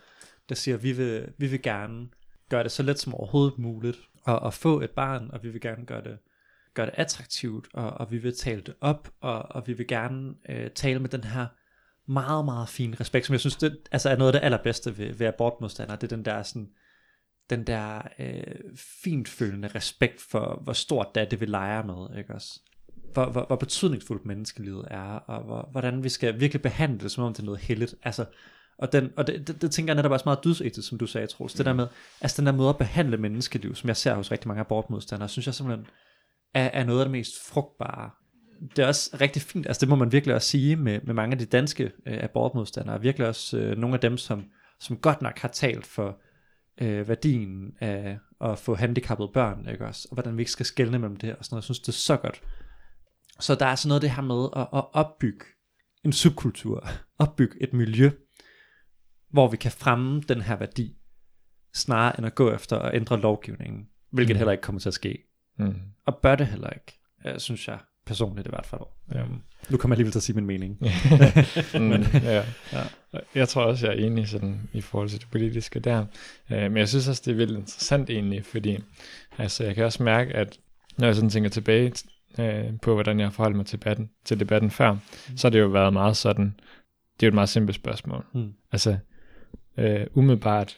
[0.48, 2.08] der siger, at vi vil, vi vil gerne
[2.50, 5.60] gøre det så let som overhovedet muligt at, at få et barn, og vi vil
[5.60, 6.18] gerne gøre det,
[6.74, 10.34] gøre det attraktivt, og, og vi vil tale det op, og, og vi vil gerne
[10.48, 11.46] øh, tale med den her
[12.06, 15.14] meget, meget fin respekt, som jeg synes, det altså er noget af det allerbedste ved,
[15.14, 16.68] ved abortmodstandere, det er den der sådan,
[17.50, 18.54] den der øh,
[19.02, 22.60] fintfølende respekt for, hvor stort det er, det vi leger med, ikke også?
[23.14, 27.24] Hvor, hvor, hvor betydningsfuldt menneskelivet er, og hvor, hvordan vi skal virkelig behandle det, som
[27.24, 27.94] om det er noget heldigt.
[28.02, 28.24] Altså,
[28.78, 31.26] og, den, og det, det, det, tænker jeg netop også meget dydsetisk, som du sagde,
[31.26, 31.54] Troels.
[31.54, 31.86] Det der med,
[32.20, 35.46] altså den der måde at behandle menneskeliv, som jeg ser hos rigtig mange abortmodstandere, synes
[35.46, 35.86] jeg simpelthen
[36.54, 38.10] er, er noget af det mest frugtbare.
[38.76, 41.32] Det er også rigtig fint, altså det må man virkelig også sige med, med mange
[41.32, 44.44] af de danske øh, abortmodstandere, virkelig også øh, nogle af dem, som,
[44.80, 46.18] som godt nok har talt for
[46.80, 50.08] øh, værdien af at få handicappede børn, ikke også?
[50.10, 51.62] Og hvordan vi ikke skal skelne mellem det og sådan noget.
[51.62, 52.42] Jeg synes, det er så godt.
[53.40, 55.44] Så der er sådan noget det her med at, at opbygge
[56.04, 58.10] en subkultur, opbygge et miljø,
[59.30, 60.96] hvor vi kan fremme den her værdi,
[61.74, 64.38] snarere end at gå efter at ændre lovgivningen, hvilket Mm.
[64.38, 65.18] heller ikke kommer til at ske.
[65.58, 65.74] Mm.
[66.06, 68.80] Og bør det heller ikke, øh, synes jeg personligt i hvert fald.
[69.14, 69.22] Ja.
[69.22, 70.78] Um, nu kommer jeg alligevel til at sige min mening.
[71.80, 72.44] mm, ja.
[72.72, 72.82] Ja.
[73.12, 73.18] ja.
[73.34, 76.00] Jeg tror også, jeg er enig sådan, i forhold til det politiske der.
[76.50, 78.78] Uh, men jeg synes også, det er vildt interessant egentlig, fordi
[79.38, 80.58] altså, jeg kan også mærke, at
[80.98, 81.92] når jeg sådan tænker tilbage
[82.38, 85.36] uh, på, hvordan jeg forholdt mig til debatten, til debatten før, mm.
[85.36, 86.54] så har det jo været meget sådan,
[87.20, 88.24] det er jo et meget simpelt spørgsmål.
[88.34, 88.52] Mm.
[88.72, 88.96] Altså,
[89.78, 90.76] uh, umiddelbart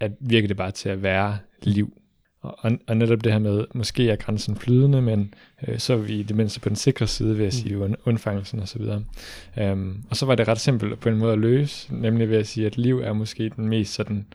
[0.00, 1.92] at virker det bare til at være liv.
[2.40, 5.34] og, og netop det her med, måske er grænsen flydende, men
[5.68, 7.94] øh, så er vi i det mindste på den sikre side ved at sige und,
[8.04, 8.82] undfangelsen osv.
[9.60, 12.46] Um, og så var det ret simpelt på en måde at løse, nemlig ved at
[12.46, 14.26] sige, at liv er måske den mest sådan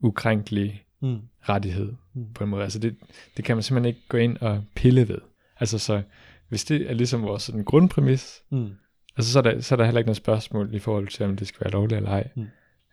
[0.00, 1.18] ukrænkelige Mm.
[1.48, 2.32] Rettighed Mm.
[2.34, 2.62] på en måde.
[2.62, 2.96] Altså det,
[3.36, 5.18] det kan man simpelthen ikke gå ind og pille ved.
[5.60, 6.02] Altså så,
[6.48, 8.68] hvis det er ligesom vores sådan grundpræmis, Mm.
[9.16, 11.36] altså så er, der, så er der heller ikke noget spørgsmål i forhold til, om
[11.36, 12.28] det skal være lovligt eller ej.
[12.36, 12.46] Mm.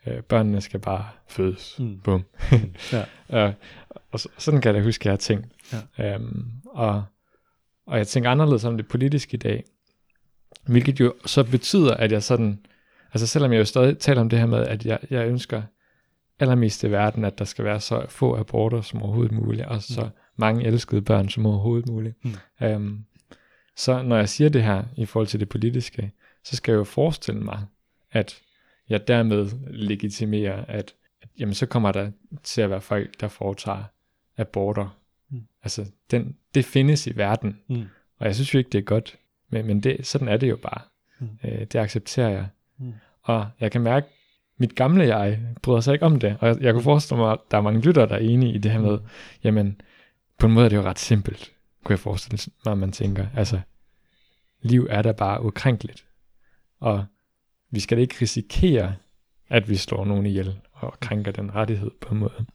[0.07, 1.75] Øh, børnene skal bare fødes.
[1.79, 1.99] Mm.
[2.03, 2.23] Bum.
[2.91, 3.05] Ja.
[3.47, 3.53] Øh,
[4.11, 5.47] og så, sådan kan jeg da huske, at jeg har tænkt.
[5.97, 6.13] Ja.
[6.15, 7.03] Øhm, og,
[7.87, 9.63] og jeg tænker anderledes om det politiske i dag.
[10.67, 12.59] Hvilket jo så betyder, at jeg sådan,
[13.13, 15.61] altså selvom jeg jo stadig taler om det her med, at jeg, jeg ønsker
[16.39, 20.09] allermest i verden, at der skal være så få aborter som overhovedet muligt, og så
[20.35, 22.25] mange elskede børn som overhovedet muligt.
[22.25, 22.31] Mm.
[22.61, 23.05] Øhm,
[23.75, 26.11] så når jeg siger det her i forhold til det politiske,
[26.43, 27.59] så skal jeg jo forestille mig,
[28.11, 28.41] at
[28.89, 32.11] jeg dermed legitimerer, at, at jamen, så kommer der
[32.43, 33.83] til at være folk, der foretager
[34.37, 34.97] aborter.
[35.29, 35.41] Mm.
[35.63, 37.83] Altså, den, det findes i verden, Mm.
[38.19, 39.17] og jeg synes jo ikke, det er godt,
[39.49, 40.81] men, men det, sådan er det jo bare.
[41.19, 41.29] Mm.
[41.43, 42.47] Øh, det accepterer jeg.
[42.77, 42.93] Mm.
[43.21, 44.07] Og jeg kan mærke,
[44.57, 47.39] mit gamle jeg bryder sig ikke om det, og jeg, jeg kunne forestille mig, at
[47.51, 48.97] der er mange lyttere, der er enige i det her med,
[49.43, 49.81] jamen,
[50.37, 51.51] på en måde er det jo ret simpelt,
[51.83, 53.27] kunne jeg forestille mig, at man tænker.
[53.35, 53.59] Altså,
[54.61, 56.05] liv er da bare ukrænkeligt.
[56.79, 57.05] Og
[57.71, 58.95] vi skal da ikke risikere,
[59.49, 62.45] at vi slår nogen ihjel og krænker den rettighed på en måde.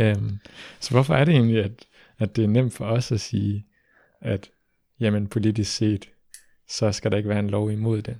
[0.00, 0.38] Øhm,
[0.80, 1.86] så hvorfor er det egentlig, at,
[2.18, 3.66] at det er nemt for os at sige,
[4.20, 4.50] at
[5.00, 6.08] jamen politisk set,
[6.68, 8.16] så skal der ikke være en lov imod det?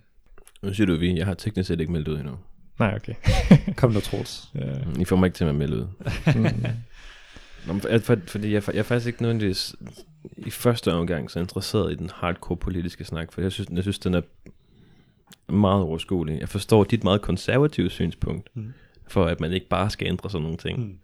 [0.63, 2.39] Nu siger du vi, jeg har teknisk set ikke meldt ud endnu.
[2.81, 3.15] Nej, okay.
[3.77, 4.49] Kom nu, Troels.
[4.55, 5.87] Øh, I får mig ikke til at melde ud.
[7.67, 9.75] mm, for, for, fordi jeg, jeg er faktisk ikke nødvendigvis
[10.37, 13.99] i første omgang så interesseret i den hardcore politiske snak, for jeg synes, jeg synes
[13.99, 14.21] den er
[15.53, 16.41] meget overskuelig.
[16.41, 18.73] Jeg forstår dit meget konservative synspunkt, Mm.
[19.09, 20.79] for at man ikke bare skal ændre sådan nogle ting.
[20.79, 20.99] Mm.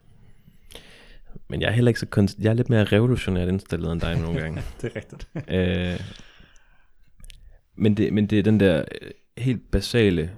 [1.48, 4.18] Men jeg er heller ikke så kon- jeg er lidt mere revolutionært indstillet end dig
[4.20, 4.62] nogle gange.
[4.82, 5.28] Det er rigtigt.
[5.48, 6.00] øh,
[7.76, 10.30] men, det, men det er den der øh, helt basale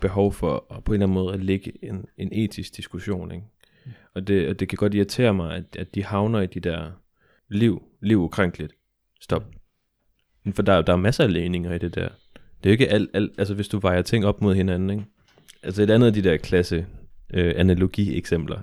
[0.00, 3.32] behov for at på en eller anden måde at lægge en, en etisk diskussion.
[3.32, 3.44] Ikke?
[4.14, 6.90] Og, det, og det kan godt irritere mig, at, at de havner i de der
[7.48, 8.72] liv, liv ukrænkeligt.
[9.20, 9.44] Stop.
[10.54, 12.08] For der, er- der er masser af lægninger i det der.
[12.34, 15.04] Det er jo ikke alt, alt altså hvis du vejer ting op mod hinanden, ikke?
[15.62, 16.86] Altså et andet af de der klasse
[17.34, 18.60] øh, analogi-eksempler,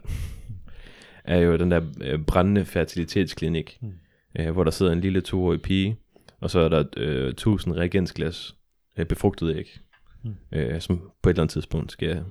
[1.23, 3.91] er jo den der øh, brændende fertilitetsklinik, Mm.
[4.39, 5.95] øh, hvor der sidder en lille toårig pige,
[6.39, 8.55] og så er der øh, 1000 reagensglas
[8.97, 9.79] øh, befrugtet æg,
[10.23, 10.35] Mm.
[10.51, 12.23] øh, som på et eller andet tidspunkt skal,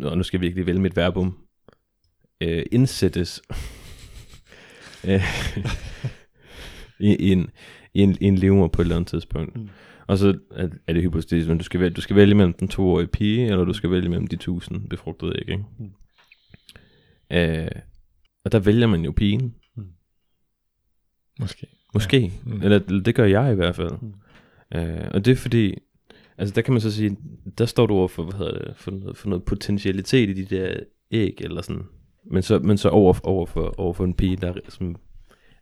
[0.00, 1.38] og nu skal jeg virkelig vælge mit verbum,
[2.40, 3.42] øh, indsættes
[5.08, 5.22] øh,
[7.00, 7.50] i, i, en,
[7.94, 9.56] i, en, i en livmor på et eller andet tidspunkt.
[9.56, 9.62] Mm.
[9.62, 9.68] Mm.
[10.06, 12.68] Og så er, er det hypotetisk, men du skal, vælge, du skal vælge mellem den
[12.68, 15.48] toårige pige, eller du skal vælge mellem de 1000 befrugtede æg.
[15.48, 15.64] Ikke?
[15.78, 15.92] Mm.
[17.36, 17.68] Øh,
[18.44, 19.54] og der vælger man jo pigen.
[21.40, 21.66] måske.
[21.94, 22.20] Måske.
[22.20, 22.30] Ja.
[22.44, 22.52] Mm.
[22.52, 22.62] Mm.
[22.62, 23.90] Eller, det gør jeg i hvert fald.
[24.02, 24.14] Mm.
[24.72, 24.78] Mm.
[24.78, 25.78] Øh, og det er fordi,
[26.38, 27.16] altså der kan man så sige,
[27.58, 30.56] der står du over for, hvad hedder det, for noget, for noget potentialitet i de
[30.56, 30.74] der
[31.10, 31.82] æg, eller sådan.
[32.30, 34.96] Men så, men så over, over, for, over for en pige, der er som,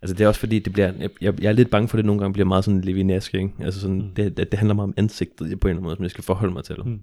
[0.03, 1.99] altså det er også fordi, det bliver, jeg, jeg, jeg er lidt bange for, at
[1.99, 3.51] det nogle gange bliver meget sådan levinesk, ikke?
[3.61, 4.03] Altså sådan, Mm.
[4.03, 4.15] mm.
[4.15, 6.25] det, det, det, handler meget om ansigtet på en eller anden måde, som jeg skal
[6.25, 6.77] forholde mig til.
[6.85, 7.01] Mm.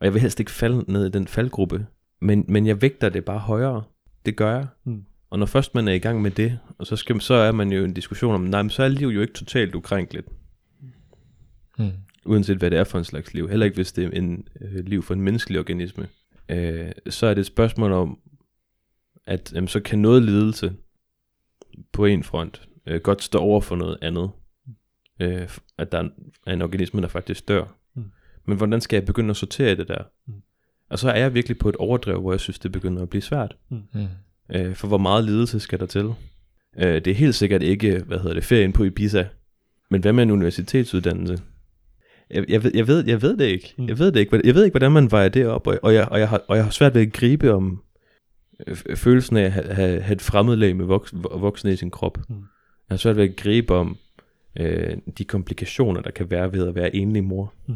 [0.00, 1.86] Og jeg vil helst ikke falde ned i den faldgruppe,
[2.20, 3.82] men, men jeg vægter det bare højere.
[4.26, 4.66] Det gør jeg.
[4.84, 5.02] Mm.
[5.30, 7.72] Og når først man er i gang med det, og så, skal, så er man
[7.72, 10.26] jo i en diskussion om, nej, men så er liv jo ikke totalt ukrænkeligt,
[11.78, 11.90] Mm.
[12.26, 13.48] Uanset hvad det er for en slags liv.
[13.48, 16.08] Heller ikke hvis det er en øh, liv for en menneskelig organisme.
[16.48, 18.18] Øh, så er det et spørgsmål om,
[19.26, 20.72] at jamen, så kan noget lidelse
[21.92, 24.30] på en front øh, godt stå over for noget andet.
[25.20, 26.08] Øh, at der
[26.46, 27.64] er en organisme, der faktisk dør.
[27.94, 28.04] Mm.
[28.46, 30.02] Men hvordan skal jeg begynde at sortere det der?
[30.26, 30.34] Mm.
[30.88, 33.22] Og så er jeg virkelig på et overdrev, hvor jeg synes, det begynder at blive
[33.22, 33.56] svært.
[33.68, 34.06] Mm.
[34.54, 36.12] Øh, for hvor meget lidelse skal der til?
[36.78, 39.28] Øh, det er helt sikkert ikke, hvad hedder det, ferien på Ibiza.
[39.90, 41.42] Men hvad med en universitetsuddannelse?
[42.30, 43.74] Jeg, jeg, ved, jeg, ved, jeg ved det ikke.
[43.78, 43.88] Mm.
[43.88, 44.40] Jeg ved det ikke.
[44.44, 45.66] Jeg ved ikke, hvordan man vejer det op.
[45.66, 47.82] Og, og, jeg, og, jeg, har, og jeg har svært ved at gribe om
[48.66, 51.90] øh, følelsen af at have, have, have et fremmedlag med voks, vo- voksne i sin
[51.90, 52.18] krop.
[52.28, 52.34] Mm.
[52.36, 52.44] Jeg
[52.90, 53.96] har svært ved at gribe om
[54.58, 57.52] øh, de komplikationer, der kan være ved at være enlig mor.
[57.68, 57.74] Mm.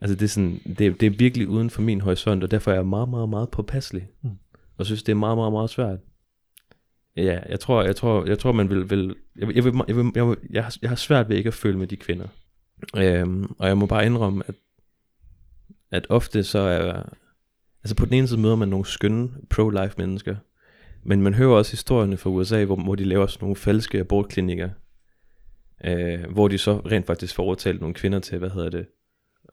[0.00, 2.74] Altså det er, sådan, det, det er virkelig uden for min horisont, og derfor er
[2.74, 4.08] jeg meget, meget, meget påpasselig.
[4.22, 4.30] Mm.
[4.78, 5.98] Og synes, det er meget, meget, meget svært.
[7.16, 9.96] Ja, jeg tror, jeg tror, jeg tror man vil, vil jeg, vil- jeg, vil, jeg,
[9.96, 12.26] vil, jeg, vil, jeg, har, jeg har svært ved ikke at føle med de kvinder.
[12.96, 14.54] Øhm, og jeg må bare indrømme, at,
[15.90, 17.02] at ofte så er,
[17.82, 20.36] altså på den ene side møder man nogle skønne pro-life mennesker,
[21.02, 24.70] men man hører også historierne fra USA, hvor, hvor de laver sådan nogle falske abortklinikker,
[25.84, 28.86] øh, hvor de så rent faktisk får overtalt nogle kvinder til, hvad hedder det,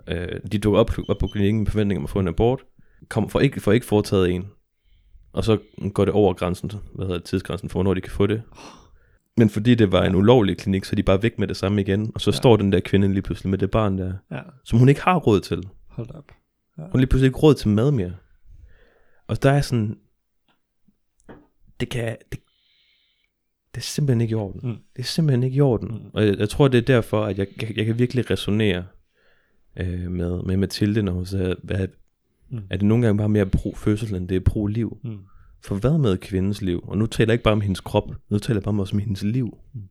[0.07, 2.63] øh, de dukker op, op på klinikken med forventning om at få en abort,
[3.09, 4.47] kom, får, ikke, får ikke foretaget en,
[5.33, 5.57] og så
[5.93, 8.41] går det over grænsen, hvad hedder det, tidsgrænsen for, hvornår de kan få det.
[9.37, 11.81] Men fordi det var en ulovlig klinik, så er de bare væk med det samme
[11.81, 12.33] igen, og så Ja.
[12.35, 12.37] ja.
[12.37, 15.15] står den der kvinde lige pludselig med det barn der, Ja, som hun ikke har
[15.17, 15.63] råd til.
[15.87, 16.31] hold op.
[16.77, 18.13] Hun har lige pludselig ikke råd til mad mere.
[19.27, 19.97] Og der er sådan,
[21.79, 22.39] det kan, det,
[23.75, 24.61] det er simpelthen ikke i orden.
[24.69, 24.75] Mm.
[24.95, 25.87] Det er simpelthen ikke i orden.
[25.87, 26.09] Mm.
[26.13, 28.85] Og jeg, jeg tror, det er derfor, at jeg, jeg, jeg kan virkelig resonere
[29.79, 31.89] øh, med, med Mathilde, når hun siger, at,
[32.53, 32.61] Mm.
[32.69, 34.97] at det nogle gange bare mere pro fødsel, end det er pro liv.
[35.03, 35.17] Mm.
[35.63, 36.83] For hvad med kvindens liv?
[36.87, 38.99] Og nu taler jeg ikke bare om hendes krop, nu taler jeg bare også om
[38.99, 39.57] hendes liv.
[39.73, 39.81] Mm.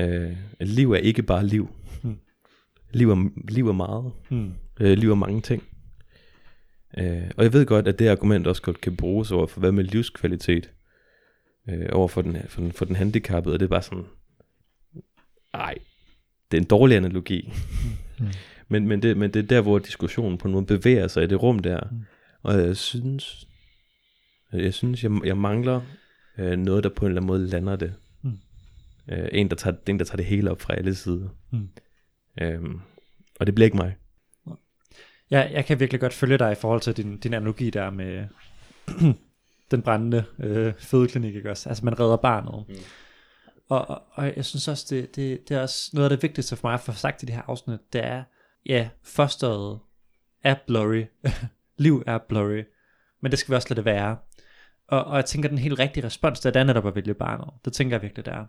[0.00, 1.68] Øh, liv er ikke bare liv.
[2.02, 2.18] Mm.
[2.92, 4.12] Liv, er, liv er meget.
[4.30, 4.52] Mm.
[4.80, 5.62] Øh, liv er mange ting.
[6.98, 9.72] Øh, og jeg ved godt, at det argument også godt kan bruges over for, hvad
[9.72, 10.70] med livskvalitet?
[11.68, 14.04] Øh, over for den, for, den, for den handicappede, og det er bare sådan,
[15.54, 15.74] ej,
[16.50, 17.52] det er en dårlig analogi.
[18.18, 18.26] Mm.
[18.68, 21.26] men, men, det, men det er der, hvor diskussionen på en måde bevæger sig i
[21.26, 21.80] det rum der.
[21.90, 22.00] Mm.
[22.42, 23.48] Og jeg synes,
[24.52, 25.80] jeg synes, jeg, jeg mangler
[26.38, 27.94] øh, noget, der på en eller anden måde lander det.
[28.22, 28.38] Mm.
[29.08, 31.28] Øh, en, der tager, en, der tager det hele op fra alle sider.
[31.50, 31.68] Mm.
[32.40, 32.80] Øhm,
[33.40, 33.96] og det bliver ikke mig.
[35.30, 38.24] Ja, jeg kan virkelig godt følge dig i forhold til din, din analogi der med
[39.70, 41.68] den brændende øh, fødeklinik, ikke også?
[41.68, 42.64] Altså, man redder barnet.
[42.68, 42.74] Mm.
[43.68, 46.56] Og, og, og jeg synes også, det, det, det er også noget af det vigtigste
[46.56, 48.22] for mig at få sagt i det her afsnit, det er,
[48.66, 49.78] ja, fosteret
[50.42, 51.04] er blurry.
[51.84, 52.62] Liv er blurry.
[53.22, 54.16] Men det skal vi også lade det være.
[54.88, 57.54] Og, og jeg tænker, den helt rigtige respons, det er netop at vælge barnet.
[57.64, 58.46] Det tænker jeg virkelig, det er.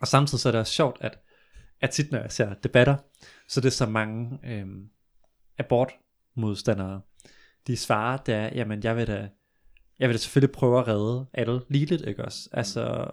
[0.00, 1.18] Og samtidig så er det også sjovt, at,
[1.80, 2.96] at tit når jeg ser debatter,
[3.48, 4.88] så det er så mange øhm,
[5.58, 7.00] abortmodstandere,
[7.66, 9.28] de svarer, det er, jamen jeg vil da,
[9.98, 12.48] jeg vil da selvfølgelig prøve at redde alle ligeligt, ikke også?
[12.52, 13.10] Altså,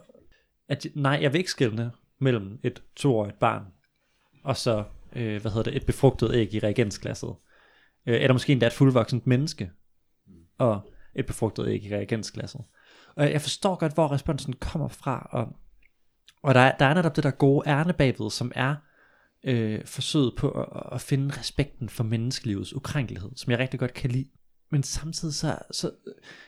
[0.69, 3.65] at, nej, jeg vil ikke skille mellem et toårigt barn,
[4.43, 4.83] og så,
[5.15, 7.35] øh, hvad hedder det, et befrugtet æg i reagensglasset.
[8.07, 9.71] Øh, eller måske endda et fuldvoksent menneske,
[10.61, 12.61] og et befrugtet æg i reagensglasset.
[13.15, 15.47] Og jeg forstår godt, hvor responsen kommer fra, og,
[16.43, 18.75] og der, er, der er netop det der gode ærne bagved, som er
[19.43, 24.11] øh, forsøget på at, at finde respekten for menneskelivets ukrænkelighed, som jeg rigtig godt kan
[24.11, 24.29] lide.
[24.71, 25.91] Men samtidig så, så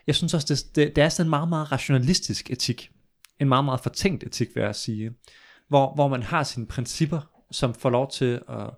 [0.08, 2.92] jeg synes også, det, det, det er sådan en meget, meget rationalistisk etik.
[3.40, 5.12] En meget, meget fortænkt etik, vil jeg sige.
[5.68, 7.22] Hvor, hvor man har sine principper,
[7.52, 8.70] som får lov til at,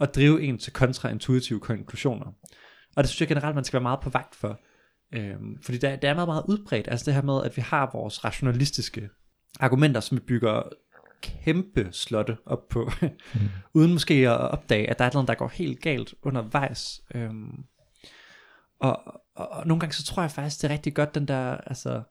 [0.00, 2.26] at drive en til kontraintuitive konklusioner.
[2.96, 4.60] Og det synes jeg generelt, man skal være meget på vagt for.
[5.14, 6.88] Øhm, fordi det det er meget, meget udbredt.
[6.88, 9.08] Altså det her med, at vi har vores rationalistiske
[9.60, 10.62] argumenter, som vi bygger
[11.22, 13.08] kæmpe slotte op på, mm.
[13.74, 17.00] uden måske at opdage, at der er noget, der går helt galt undervejs.
[17.14, 17.64] Øhm,
[18.80, 19.02] og,
[19.36, 22.02] og, og nogle gange så tror jeg faktisk, det er rigtig godt, den der, altså,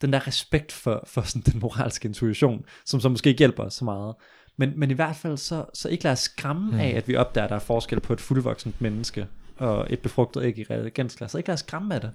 [0.00, 3.84] den der respekt for, for sådan den moralske intuition, som så måske ikke hjælper så
[3.84, 4.14] meget.
[4.58, 6.78] Men, men i hvert fald så, så ikke lade os skræmme mm.
[6.78, 9.26] af, at vi opdager, at der er forskel på et fuldvoksent menneske
[9.60, 11.30] og et befrugtet æg i reagensglas.
[11.30, 12.12] Så ikke lad os skræmme af det.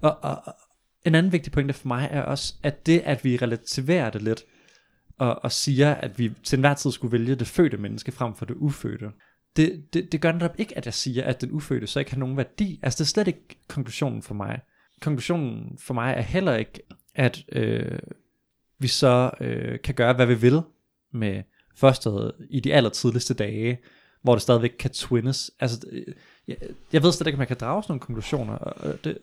[0.00, 0.54] Og, og, og
[1.04, 4.44] en anden vigtig pointe for mig er også, at det, at vi relativerer det lidt,
[5.18, 8.44] og, og siger, at vi til enhver tid skulle vælge det fødte menneske frem for
[8.44, 9.10] det ufødte,
[9.56, 12.18] det, det, det gør netop ikke, at jeg siger, at den ufødte så ikke har
[12.18, 12.80] nogen værdi.
[12.82, 14.60] Altså det er slet ikke konklusionen for mig.
[15.00, 16.80] Konklusionen for mig er heller ikke,
[17.14, 17.98] at øh,
[18.78, 20.60] vi så øh, kan gøre, hvad vi vil
[21.12, 21.42] med
[21.76, 23.78] fosteret i de allertidligste dage,
[24.22, 25.50] hvor det stadigvæk kan twinnes.
[25.60, 26.14] Altså, øh,
[26.48, 26.56] jeg,
[26.92, 29.18] jeg ved slet ikke, om man kan drage sådan nogle konklusioner, og det,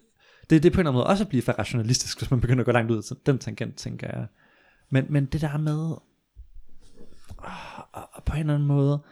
[0.49, 2.41] det, det er på en eller anden måde også at blive for rationalistisk, hvis man
[2.41, 4.27] begynder at gå langt ud til den tangent, tænker jeg.
[4.89, 5.79] Men, men det der med,
[7.39, 9.03] åh, og på en eller anden måde,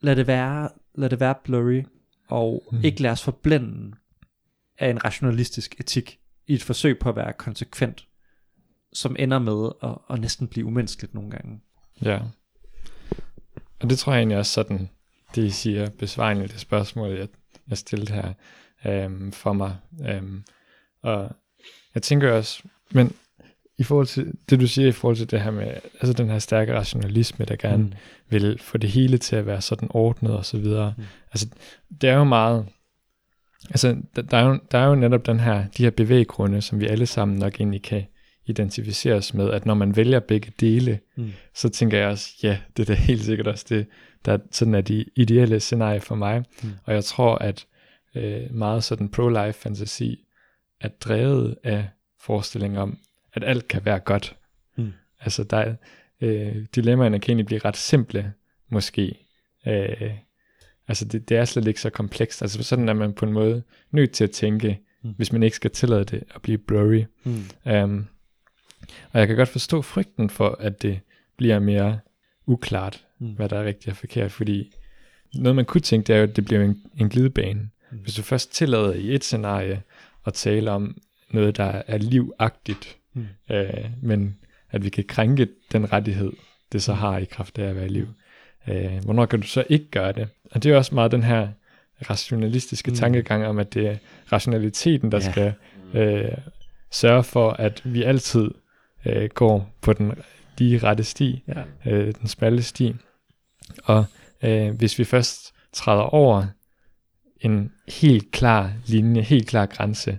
[0.00, 1.82] lad det være, lad det være blurry,
[2.28, 2.84] og mm.
[2.84, 3.96] ikke lade os forblænde
[4.78, 8.08] af en rationalistisk etik, i et forsøg på at være konsekvent,
[8.92, 11.60] som ender med at, at næsten blive umenneskeligt nogle gange.
[12.02, 12.20] Ja.
[13.80, 14.90] Og det tror jeg egentlig også sådan,
[15.34, 17.28] det I siger, besvarende det spørgsmål, jeg,
[17.68, 18.32] jeg stillede her
[18.86, 19.76] øhm, for mig.
[20.08, 20.44] Øhm,
[21.02, 21.30] og
[21.94, 23.12] jeg tænker også, men
[23.78, 25.66] i forhold til det, du siger i forhold til det her med,
[26.00, 27.92] altså den her stærke rationalisme, der gerne mm.
[28.28, 30.94] vil få det hele til at være sådan ordnet og så videre.
[30.96, 31.04] Mm.
[31.32, 31.48] Altså,
[32.00, 32.66] det er jo meget,
[33.70, 36.80] altså, der, der, er jo, der er jo netop den her, de her bevæggrunde, som
[36.80, 38.04] vi alle sammen nok egentlig kan
[38.46, 41.32] identificeres med, at når man vælger begge dele, mm.
[41.54, 43.86] så tænker jeg også, ja, det er da helt sikkert også det,
[44.24, 46.44] der sådan er de ideelle scenarie for mig.
[46.62, 46.70] Mm.
[46.84, 47.66] Og jeg tror, at
[48.14, 50.24] øh, meget sådan pro-life fantasi
[50.80, 51.88] er drevet af
[52.20, 52.98] forestillingen om,
[53.34, 54.36] at alt kan være godt.
[54.76, 54.92] Mm.
[55.20, 55.74] Altså, der er,
[56.20, 58.32] øh, dilemmaerne kan egentlig blive ret simple,
[58.68, 59.26] måske.
[59.66, 60.10] Øh,
[60.88, 62.42] altså, det, det er slet ikke så komplekst.
[62.42, 65.14] Altså, sådan er man på en måde nødt til at tænke, mm.
[65.16, 67.04] hvis man ikke skal tillade det at blive blurry.
[67.24, 67.44] Mm.
[67.72, 68.08] Um,
[69.12, 71.00] og jeg kan godt forstå frygten for, at det
[71.36, 71.98] bliver mere
[72.46, 73.28] uklart, mm.
[73.28, 74.72] hvad der er rigtigt og forkert, fordi
[75.34, 77.70] noget man kunne tænke, det er jo, at det bliver en, en glidebane.
[77.92, 77.98] Mm.
[77.98, 79.82] Hvis du først tillader i et scenarie,
[80.26, 80.96] at tale om
[81.30, 83.26] noget, der er livagtigt, Mm.
[83.50, 84.36] øh, men
[84.70, 86.32] at vi kan krænke den rettighed,
[86.72, 88.06] det så har i kraft af at være i liv.
[88.68, 90.28] Øh, hvornår kan du så ikke gøre det?
[90.50, 91.48] Og det er også meget den her
[92.10, 92.92] rationalistiske Mm.
[92.92, 92.96] mm.
[92.96, 93.96] tankegang om, at det er
[94.32, 95.30] rationaliteten, der ja.
[95.30, 95.52] skal
[95.94, 96.32] øh,
[96.90, 98.50] sørge for, at vi altid
[99.06, 100.12] øh, går på den
[100.60, 101.62] lige rette sti, Ja.
[101.92, 102.94] øh, den smalle sti.
[103.84, 104.04] Og
[104.42, 106.46] øh, hvis vi først træder over
[107.40, 110.18] en helt klar linje, helt klar grænse,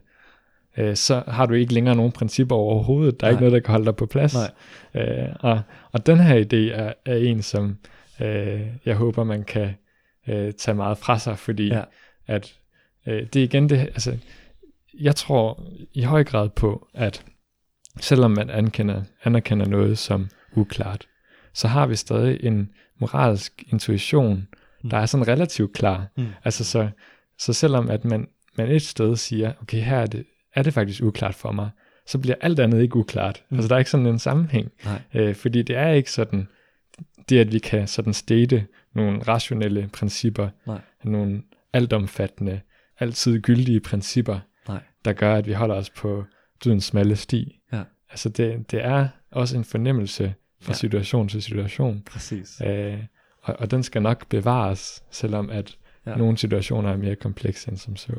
[0.77, 3.19] øh, så har du ikke længere nogen principper overhovedet.
[3.21, 3.36] Der er Nej.
[3.36, 4.34] ikke noget, der kan holde dig på plads.
[4.34, 4.51] Nej.
[5.04, 7.77] Øh, og, og den her idé er, er en, som
[8.21, 9.75] øh, jeg håber, man kan
[10.27, 11.84] øh, tage meget fra sig, fordi ja.
[12.27, 12.54] at
[13.08, 14.17] øh, det er igen det, altså
[14.99, 17.25] jeg tror i høj grad på, at
[17.99, 21.08] selvom man anerkender, anerkender noget som uklart,
[21.54, 24.47] så har vi stadig en moralsk intuition,
[24.91, 26.08] der er sådan relativt klar.
[26.17, 26.27] Mm.
[26.43, 26.89] Altså så,
[27.39, 28.27] så selvom at man,
[28.58, 30.25] man et sted siger, okay, her er det,
[30.56, 31.69] er det faktisk uklart for mig,
[32.06, 33.43] så bliver alt andet ikke uklart.
[33.49, 33.56] Mm.
[33.56, 33.58] Mm.
[33.58, 34.71] Altså der er ikke sådan en sammenhæng.
[34.86, 35.01] Nej.
[35.13, 36.47] Øh, fordi det er ikke sådan,
[37.30, 40.82] det at vi kan sådan state nogle rationelle principper, Nej.
[41.04, 41.41] nogle
[41.73, 42.62] altomfattende,
[42.99, 44.80] altid gyldige principper, Nej.
[45.06, 46.25] der gør, at vi holder os på
[46.63, 47.60] dødens smalle sti.
[47.74, 47.84] Ja.
[48.10, 50.24] Altså det, det er også en fornemmelse
[50.62, 50.69] fra Ja.
[50.69, 50.74] ja.
[50.74, 52.62] situation til situation, Præcis.
[52.65, 53.00] øh,
[53.41, 56.12] og, og den skal nok bevares, selvom at Ja.
[56.12, 56.17] ja.
[56.17, 58.13] nogle situationer er mere komplekse end som så.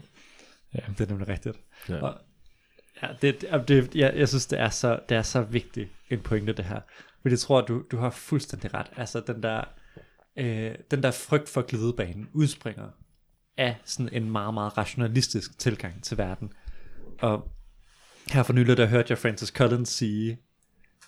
[0.72, 1.56] Det er nemlig rigtigt.
[1.88, 2.02] Ja.
[2.02, 2.18] Og,
[3.02, 6.20] ja, det, det, det, jeg, jeg synes, det er, så, det er så vigtigt en
[6.20, 6.80] pointe, det her.
[7.22, 8.86] Men jeg tror, du, du har fuldstændig ret.
[8.96, 9.64] Altså, den der,
[10.36, 12.88] øh, den der frygt for glidebanen udspringer
[13.56, 16.52] af sådan en meget, meget rationalistisk tilgang til verden.
[17.20, 17.51] Og
[18.28, 20.38] her for nylig, der hørte jeg Francis Collins sige,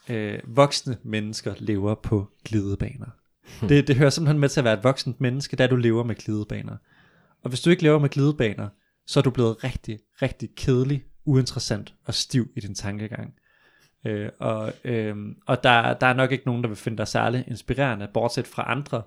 [0.08, 3.10] øh, voksne mennesker lever på glidebaner.
[3.68, 6.14] Det, det hører simpelthen med til at være et voksent menneske, da du lever med
[6.14, 6.76] glidebaner.
[7.42, 8.68] Og hvis du ikke lever med glidebaner,
[9.06, 13.34] så er du blevet rigtig, rigtig kedelig, uinteressant og stiv i din tankegang.
[14.06, 17.44] Øh, og øh, og der, der er nok ikke nogen, der vil finde dig særlig
[17.48, 19.02] inspirerende, bortset fra andre,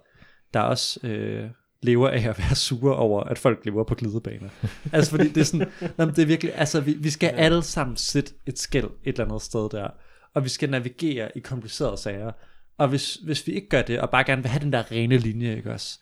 [0.54, 1.50] der også øh,
[1.82, 4.50] lever af at være sure over, at folk lever på glidebaner.
[4.94, 7.98] altså fordi det er sådan, jamen, det er virkelig, altså vi, vi skal alle sammen
[7.98, 9.88] sætte et skæld et eller andet sted der,
[10.34, 12.32] og vi skal navigere i komplicerede sager.
[12.78, 15.18] Og hvis, hvis vi ikke gør det, og bare gerne vil have den der rene
[15.18, 16.00] linje, ikke også?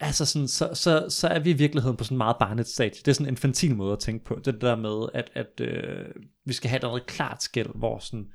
[0.00, 3.00] Altså sådan, så, så, så er vi i virkeligheden på sådan en meget barnet stadie.
[3.04, 4.40] Det er sådan en infantil måde at tænke på.
[4.44, 6.06] Det der med, at, at øh,
[6.44, 8.26] vi skal have noget klart skæld, hvor sådan,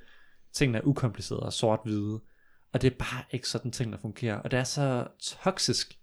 [0.53, 2.21] tingene er ukomplicerede og sort-hvide.
[2.73, 4.35] Og det er bare ikke sådan ting, der fungerer.
[4.35, 5.07] Og det er så
[5.43, 5.97] toksisk,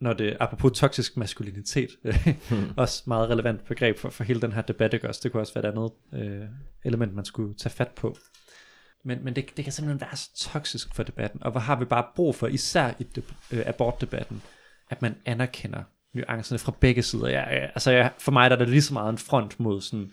[0.00, 1.90] når det, apropos toksisk maskulinitet,
[2.76, 5.20] også meget relevant begreb for, for hele den her debat, ikke også?
[5.24, 6.48] Det kunne også være et andet øh,
[6.84, 8.16] element, man skulle tage fat på.
[9.04, 11.84] Men, men det, det kan simpelthen være så toksisk for debatten, og hvor har vi
[11.84, 14.42] bare brug for, især i deb- øh, abortdebatten,
[14.90, 15.82] at man anerkender
[16.14, 17.26] nuancerne fra begge sider.
[17.28, 19.80] Jeg, jeg, altså jeg, for mig der er det lige så meget en front mod
[19.80, 20.12] sådan,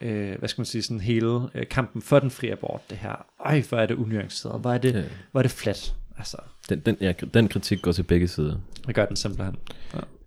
[0.00, 3.26] øh, hvad skal man sige, sådan hele øh, kampen for den frie abort, det her.
[3.46, 5.04] Øj, hvor er det unuanceret, hvor er det, Ja.
[5.30, 5.94] hvor er det flat.
[6.20, 6.36] Altså,
[6.68, 8.58] Den, den, ja, den kritik går til begge sider.
[8.86, 9.56] jeg gør den simpelthen.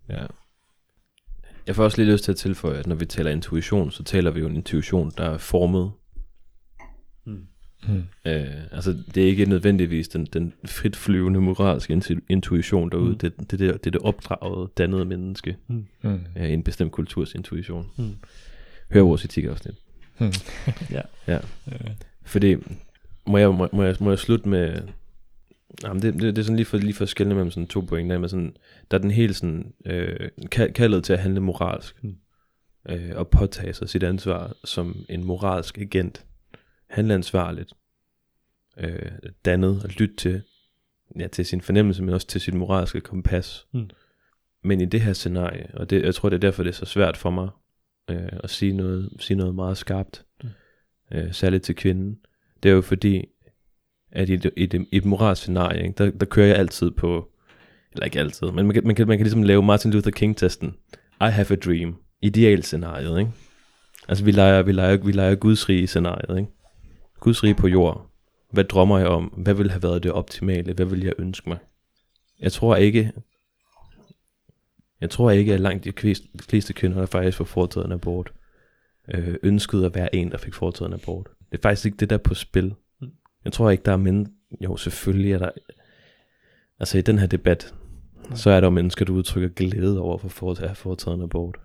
[0.10, 0.26] Ja.
[1.68, 4.32] Jeg får også lige lyst til at tilføje, at når vi taler intuition, så taler
[4.32, 5.92] vi jo en intuition, der er formet.
[7.26, 7.48] Mm.
[7.88, 8.04] Mm.
[8.26, 13.12] Øh, altså, det er ikke nødvendigvis den, den fritflyvende moralske intu- intuition derude.
[13.12, 13.18] Mm.
[13.18, 15.86] Det, det, det, det er det opdragede, dannede menneske Mm.
[16.36, 17.90] af en bestemt kulturs intuition.
[17.98, 18.16] Mm.
[18.92, 19.76] Hør vores etikafsnit.
[20.20, 20.32] Mm.
[20.92, 21.02] Ja.
[21.28, 21.40] Ja.
[21.68, 21.92] Øh,
[22.26, 22.56] Fordi,
[23.28, 24.82] må jeg, må, må jeg, må jeg slutte med...
[25.84, 27.82] Jamen, det, det, det er sådan lige for, lige for at skelne mellem sådan to
[27.82, 28.18] pointer.
[28.18, 28.56] Men sådan,
[28.92, 32.04] der er den helt sådan, øh, ka- kaldet til at handle moralsk.
[32.04, 32.16] Mm.
[32.90, 36.26] Øh, og påtage sig sit ansvar som en moralsk agent.
[36.90, 37.74] Handle ansvarligt.
[38.78, 39.12] Øh,
[39.46, 40.42] dannet og lytte til,
[41.20, 43.68] ja, til sin fornemmelse, men også til sit moralske kompas.
[43.74, 43.90] Mm.
[44.64, 46.86] Men i det her scenarie, og det, jeg tror, det er derfor, det er så
[46.86, 47.50] svært for mig
[48.10, 50.50] øh, at sige noget, sige noget meget skarpt, Mm.
[51.12, 52.18] øh, særligt til kvinden,
[52.64, 53.26] det er jo fordi,
[54.14, 57.30] at i, det, i, det, et moralsk scenarie, ikke, der, der kører jeg altid på,
[57.94, 60.76] eller ikke altid, men man kan, man kan, man kan ligesom lave Martin Luther King-testen.
[61.22, 61.96] I have a dream.
[62.22, 63.32] Idealscenariet, ikke?
[64.08, 66.52] Altså vi leger, vi leger, vi leger Guds rige scenariet, ikke?
[67.20, 68.10] Guds rige på jord.
[68.52, 69.24] Hvad drømmer jeg om?
[69.26, 70.74] Hvad ville have været det optimale?
[70.74, 71.58] Hvad ville jeg ønske mig?
[72.40, 73.12] Jeg tror ikke,
[75.02, 77.92] jeg tror ikke, at langt de fleste, de fleste kvinder, der faktisk får foretaget en
[77.92, 78.34] abort,
[79.14, 81.28] øh, ønskede at være en, der fik foretaget en abort.
[81.52, 82.74] Det er faktisk ikke det, der er på spil.
[83.46, 84.28] Jeg tror ikke, der er mænd...
[84.62, 85.50] Jo, selvfølgelig er der...
[86.80, 87.74] Altså i den her debat,
[88.36, 91.58] så er der mennesker, der udtrykker glæde over for at have foretaget en abort.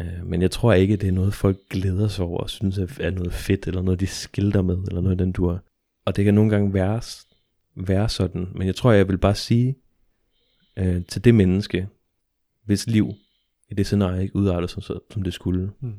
[0.00, 2.96] Øh, men jeg tror ikke, det er noget, folk glæder sig over og synes er
[3.00, 5.64] er noget fedt, eller noget, de skilter med, eller noget, den dur.
[6.04, 7.00] Og det kan nogle gange være,
[7.74, 8.48] være sådan.
[8.54, 9.76] Men jeg tror, jeg vil bare sige
[10.76, 11.88] øh, til det menneske,
[12.64, 13.12] hvis liv
[13.70, 15.94] i det scenarie ikke udarter sig, som, som det skulle, Mm.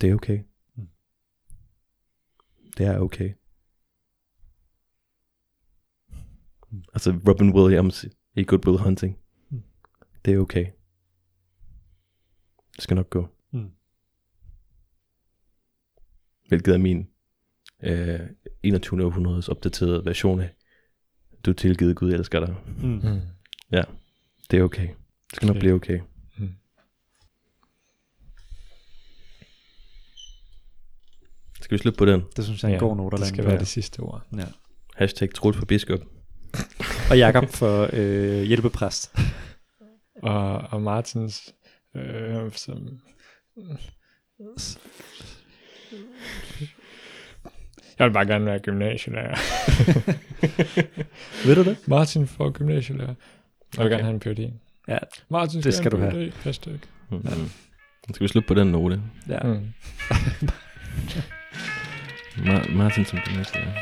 [0.00, 0.38] Det er okay.
[2.76, 3.32] Det er okay.
[6.94, 8.04] Altså Robin Williams
[8.34, 9.18] i Good Will Hunting.
[9.50, 9.62] Mm.
[10.24, 10.66] Det er okay.
[12.76, 13.28] Det skal nok gå.
[13.50, 13.70] Mm.
[16.48, 17.08] Hvilket er min
[17.82, 18.20] øh,
[18.62, 19.04] 21.
[19.04, 20.54] århundredes opdaterede version af,
[21.44, 22.56] du er tilgivet, Gud elsker dig.
[22.82, 22.88] Mm.
[22.88, 23.20] Mm.
[24.50, 24.88] Det er okay.
[24.88, 25.60] Det skal nok Okay.
[25.60, 26.00] blive okay.
[26.38, 26.54] Mm.
[31.66, 32.22] Skal vi slutte på den?
[32.36, 33.60] Det synes jeg er en god note at det skal lande være på.
[33.60, 34.22] det sidste ord.
[34.36, 34.44] Ja.
[34.96, 36.00] Hashtag Troels for biskop.
[37.10, 39.14] Og Jakob for øh, hjælpepræst.
[40.22, 41.54] Og, og Martins,
[41.96, 42.78] øh, som...
[47.98, 49.36] Jeg vil bare gerne være gymnasielærer.
[51.46, 51.76] Ved du det?
[51.88, 53.06] Martin for gymnasielærer.
[53.08, 53.14] Jeg
[53.76, 53.90] vil Okay.
[53.90, 54.52] gerne have en PhD.
[54.88, 54.98] Ja.
[55.30, 56.32] Martin Det skal du have.
[56.42, 56.78] Hashtag.
[57.10, 57.22] Mm.
[58.14, 59.02] Skal vi slutte på den note?
[59.28, 59.42] ja.
[59.42, 59.66] Mm.
[62.36, 63.72] Ma- Martin som gymnasielærer.